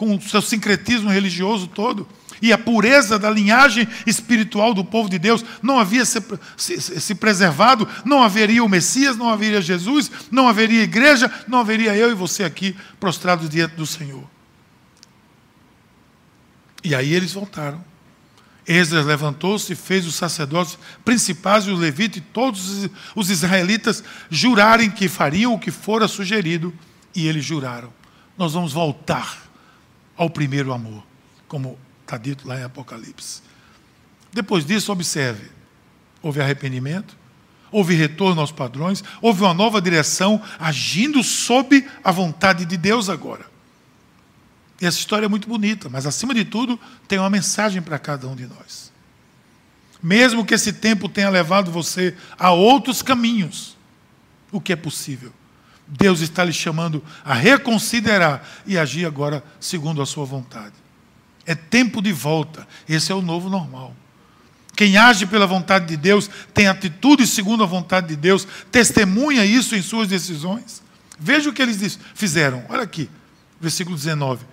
com 0.00 0.16
o 0.16 0.22
seu 0.22 0.40
sincretismo 0.40 1.10
religioso 1.10 1.66
todo 1.66 2.08
e 2.40 2.54
a 2.54 2.56
pureza 2.56 3.18
da 3.18 3.28
linhagem 3.28 3.86
espiritual 4.06 4.72
do 4.72 4.82
povo 4.82 5.10
de 5.10 5.18
Deus 5.18 5.44
não 5.62 5.78
havia 5.78 6.06
se, 6.06 6.22
se, 6.56 6.80
se, 6.80 7.14
preservado, 7.14 7.86
não 8.02 8.22
haveria 8.22 8.64
o 8.64 8.68
Messias, 8.68 9.14
não 9.14 9.28
haveria 9.28 9.60
Jesus, 9.60 10.10
não 10.30 10.48
haveria 10.48 10.84
igreja, 10.84 11.30
não 11.46 11.60
haveria 11.60 11.94
eu 11.94 12.10
e 12.10 12.14
você 12.14 12.44
aqui 12.44 12.74
prostrados 12.98 13.50
diante 13.50 13.74
do 13.74 13.84
Senhor. 13.84 14.24
E 16.82 16.94
aí 16.94 17.12
eles 17.12 17.34
voltaram. 17.34 17.84
Esdras 18.66 19.04
levantou-se 19.04 19.74
fez 19.74 20.06
os 20.06 20.14
sacerdotes 20.14 20.78
principais 21.04 21.64
e 21.66 21.70
os 21.70 21.78
levitas 21.78 22.16
e 22.16 22.20
todos 22.22 22.88
os 23.14 23.28
israelitas 23.28 24.02
jurarem 24.30 24.90
que 24.90 25.08
fariam 25.08 25.52
o 25.52 25.58
que 25.58 25.70
fora 25.70 26.08
sugerido, 26.08 26.72
e 27.14 27.26
eles 27.26 27.44
juraram: 27.44 27.92
Nós 28.38 28.54
vamos 28.54 28.72
voltar 28.72 29.49
ao 30.20 30.28
primeiro 30.28 30.72
amor, 30.72 31.02
como 31.48 31.78
Está 32.10 32.18
dito 32.18 32.48
lá 32.48 32.58
em 32.58 32.64
Apocalipse. 32.64 33.40
Depois 34.32 34.66
disso, 34.66 34.90
observe: 34.90 35.48
houve 36.20 36.40
arrependimento, 36.40 37.16
houve 37.70 37.94
retorno 37.94 38.40
aos 38.40 38.50
padrões, 38.50 39.04
houve 39.22 39.42
uma 39.42 39.54
nova 39.54 39.80
direção, 39.80 40.42
agindo 40.58 41.22
sob 41.22 41.88
a 42.02 42.10
vontade 42.10 42.64
de 42.64 42.76
Deus 42.76 43.08
agora. 43.08 43.46
E 44.80 44.86
essa 44.86 44.98
história 44.98 45.26
é 45.26 45.28
muito 45.28 45.48
bonita, 45.48 45.88
mas 45.88 46.04
acima 46.04 46.34
de 46.34 46.44
tudo, 46.44 46.80
tem 47.06 47.16
uma 47.16 47.30
mensagem 47.30 47.80
para 47.80 47.96
cada 47.96 48.26
um 48.26 48.34
de 48.34 48.48
nós. 48.48 48.90
Mesmo 50.02 50.44
que 50.44 50.54
esse 50.54 50.72
tempo 50.72 51.08
tenha 51.08 51.30
levado 51.30 51.70
você 51.70 52.16
a 52.36 52.50
outros 52.50 53.02
caminhos, 53.02 53.76
o 54.50 54.60
que 54.60 54.72
é 54.72 54.76
possível. 54.76 55.32
Deus 55.90 56.20
está 56.20 56.44
lhe 56.44 56.52
chamando 56.52 57.02
a 57.24 57.34
reconsiderar 57.34 58.46
e 58.66 58.78
agir 58.78 59.04
agora 59.04 59.42
segundo 59.58 60.00
a 60.00 60.06
sua 60.06 60.24
vontade. 60.24 60.74
É 61.44 61.54
tempo 61.54 62.00
de 62.00 62.12
volta. 62.12 62.66
Esse 62.88 63.10
é 63.10 63.14
o 63.14 63.20
novo 63.20 63.48
normal. 63.48 63.94
Quem 64.76 64.96
age 64.96 65.26
pela 65.26 65.46
vontade 65.46 65.86
de 65.86 65.96
Deus, 65.96 66.30
tem 66.54 66.68
atitude 66.68 67.26
segundo 67.26 67.62
a 67.64 67.66
vontade 67.66 68.08
de 68.08 68.16
Deus, 68.16 68.46
testemunha 68.70 69.44
isso 69.44 69.74
em 69.74 69.82
suas 69.82 70.08
decisões. 70.08 70.80
Veja 71.18 71.50
o 71.50 71.52
que 71.52 71.60
eles 71.60 71.98
fizeram. 72.14 72.64
Olha 72.68 72.82
aqui, 72.82 73.10
versículo 73.60 73.96
19. 73.96 74.46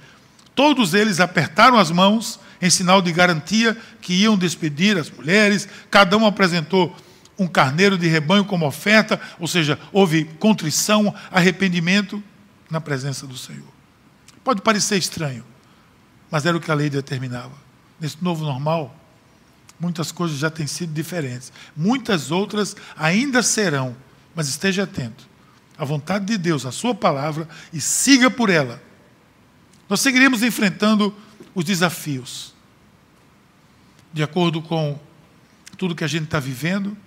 Todos 0.56 0.93
eles 0.93 1.19
apertaram 1.19 1.78
as 1.78 1.91
mãos 1.91 2.39
em 2.60 2.69
sinal 2.69 3.02
de 3.02 3.12
garantia 3.12 3.78
que 4.02 4.13
iam 4.13 4.36
despedir 4.36 4.97
as 4.97 5.10
mulheres, 5.10 5.67
cada 5.91 6.17
um 6.17 6.26
apresentou 6.26 6.95
um 7.38 7.47
carneiro 7.47 7.97
de 7.97 8.08
rebanho 8.08 8.45
como 8.45 8.65
oferta, 8.65 9.19
ou 9.39 9.47
seja, 9.47 9.80
houve 9.91 10.26
contrição, 10.39 11.13
arrependimento 11.32 12.23
na 12.69 12.82
presença 12.82 13.28
do 13.28 13.38
Senhor. 13.38 13.67
Pode 14.43 14.62
parecer 14.62 14.97
estranho, 14.97 15.43
mas 16.32 16.45
era 16.45 16.58
o 16.58 16.60
que 16.60 16.71
a 16.71 16.76
lei 16.76 16.89
determinava. 16.89 17.54
Nesse 18.00 18.17
novo 18.21 18.43
normal, 18.43 18.95
muitas 19.80 20.12
coisas 20.12 20.38
já 20.38 20.50
têm 20.50 20.67
sido 20.67 20.93
diferentes. 20.93 21.52
Muitas 21.76 22.32
outras 22.32 22.76
ainda 22.95 23.43
serão, 23.43 23.95
mas 24.36 24.47
esteja 24.47 24.84
atento. 24.84 25.28
A 25.78 25.86
vontade 25.86 26.26
de 26.26 26.38
Deus, 26.38 26.65
a 26.65 26.71
sua 26.71 26.95
palavra, 26.95 27.47
e 27.71 27.80
siga 27.80 28.32
por 28.32 28.50
ela. 28.50 28.82
Nós 29.88 30.02
seguiremos 30.02 30.41
enfrentando 30.43 31.15
os 31.54 31.63
desafios. 31.63 32.54
De 34.12 34.23
acordo 34.23 34.62
com 34.62 35.00
tudo 35.78 35.95
que 35.95 36.04
a 36.04 36.08
gente 36.08 36.26
está 36.26 36.39
vivendo, 36.39 36.97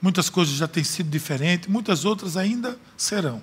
muitas 0.00 0.30
coisas 0.30 0.54
já 0.54 0.68
têm 0.68 0.84
sido 0.84 1.10
diferentes, 1.10 1.68
muitas 1.68 2.04
outras 2.04 2.36
ainda 2.36 2.78
serão. 2.96 3.42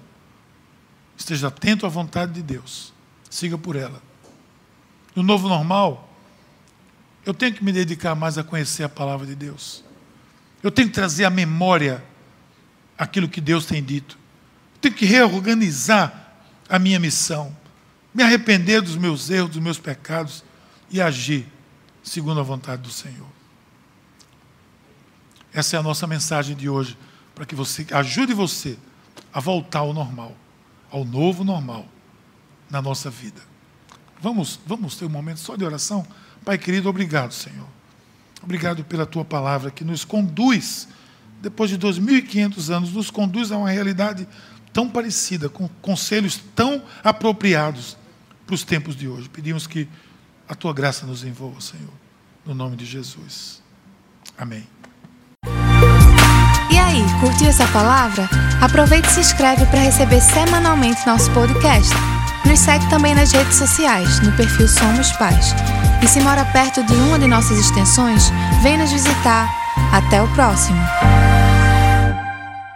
Esteja 1.18 1.48
atento 1.48 1.86
à 1.86 1.90
vontade 1.90 2.34
de 2.34 2.42
Deus. 2.42 2.94
Siga 3.30 3.58
por 3.58 3.76
ela 3.76 4.02
no 5.16 5.24
novo 5.24 5.48
normal, 5.48 6.14
eu 7.26 7.34
tenho 7.34 7.54
que 7.54 7.64
me 7.64 7.72
dedicar 7.72 8.14
mais 8.14 8.38
a 8.38 8.44
conhecer 8.44 8.84
a 8.84 8.90
palavra 8.90 9.26
de 9.26 9.34
Deus. 9.34 9.84
Eu 10.62 10.70
tenho 10.70 10.90
que 10.90 10.94
trazer 10.94 11.24
à 11.26 11.30
memória 11.30 12.04
aquilo 12.98 13.30
que 13.30 13.40
Deus 13.40 13.66
tem 13.66 13.82
dito. 13.82 14.18
Eu 14.76 14.82
tenho 14.82 14.94
que 14.94 15.06
reorganizar 15.06 16.34
a 16.68 16.78
minha 16.78 17.00
missão, 17.00 17.56
me 18.14 18.22
arrepender 18.22 18.82
dos 18.82 18.98
meus 18.98 19.30
erros, 19.30 19.52
dos 19.52 19.62
meus 19.62 19.80
pecados 19.80 20.44
e 20.90 21.02
agir 21.02 21.48
segundo 22.04 22.40
a 22.40 22.44
vontade 22.44 22.82
do 22.82 22.92
Senhor. 22.92 23.35
Essa 25.56 25.78
é 25.78 25.80
a 25.80 25.84
nossa 25.84 26.06
mensagem 26.06 26.54
de 26.54 26.68
hoje, 26.68 26.98
para 27.34 27.46
que 27.46 27.56
você 27.56 27.88
ajude 27.92 28.34
você 28.34 28.78
a 29.34 29.40
voltar 29.40 29.80
ao 29.80 29.94
normal, 29.94 30.36
ao 30.92 31.06
novo 31.06 31.46
normal 31.46 31.88
na 32.70 32.82
nossa 32.82 33.10
vida. 33.10 33.42
Vamos, 34.22 34.60
vamos 34.68 34.98
ter 34.98 35.06
um 35.06 35.10
momento 35.10 35.40
só 35.40 35.56
de 35.56 35.64
oração? 35.64 36.06
Pai 36.44 36.58
querido, 36.58 36.90
obrigado, 36.90 37.34
Senhor. 37.34 37.68
Obrigado 38.44 38.84
pela 38.84 39.06
tua 39.06 39.24
palavra 39.24 39.72
que 39.72 39.86
nos 39.86 40.04
conduz, 40.04 40.90
depois 41.42 41.70
de 41.70 41.78
2.500 41.78 42.70
anos, 42.76 42.92
nos 42.92 43.10
conduz 43.10 43.50
a 43.50 43.58
uma 43.58 43.70
realidade 43.70 44.28
tão 44.74 44.90
parecida, 44.90 45.48
com 45.48 45.70
conselhos 45.82 46.38
tão 46.54 46.84
apropriados 47.02 47.96
para 48.46 48.56
os 48.56 48.66
tempos 48.66 48.94
de 48.94 49.08
hoje. 49.08 49.30
Pedimos 49.30 49.68
que 49.68 49.88
a 50.50 50.54
tua 50.54 50.74
graça 50.74 51.06
nos 51.06 51.24
envolva, 51.24 51.62
Senhor. 51.62 51.94
no 52.46 52.54
nome 52.54 52.76
de 52.76 52.86
Jesus. 52.86 53.64
Amém. 54.38 54.68
Aí, 56.96 57.04
curtiu 57.20 57.50
essa 57.50 57.68
palavra? 57.68 58.30
Aproveite 58.62 59.10
e 59.10 59.12
se 59.12 59.20
inscreve 59.20 59.66
para 59.66 59.82
receber 59.82 60.22
semanalmente 60.22 61.06
nosso 61.06 61.30
podcast. 61.32 61.94
Nos 62.46 62.58
segue 62.58 62.90
também 62.90 63.14
nas 63.14 63.34
redes 63.34 63.58
sociais, 63.58 64.22
no 64.22 64.32
perfil 64.32 64.66
Somos 64.66 65.12
Pais. 65.14 65.54
E 66.02 66.08
se 66.08 66.22
mora 66.22 66.46
perto 66.46 66.82
de 66.86 66.94
uma 66.94 67.20
de 67.20 67.28
nossas 67.28 67.60
extensões, 67.60 68.32
vem 68.64 68.78
nos 68.78 68.94
visitar. 68.94 69.54
Até 69.92 70.24
o 70.24 70.28
próximo! 70.30 70.80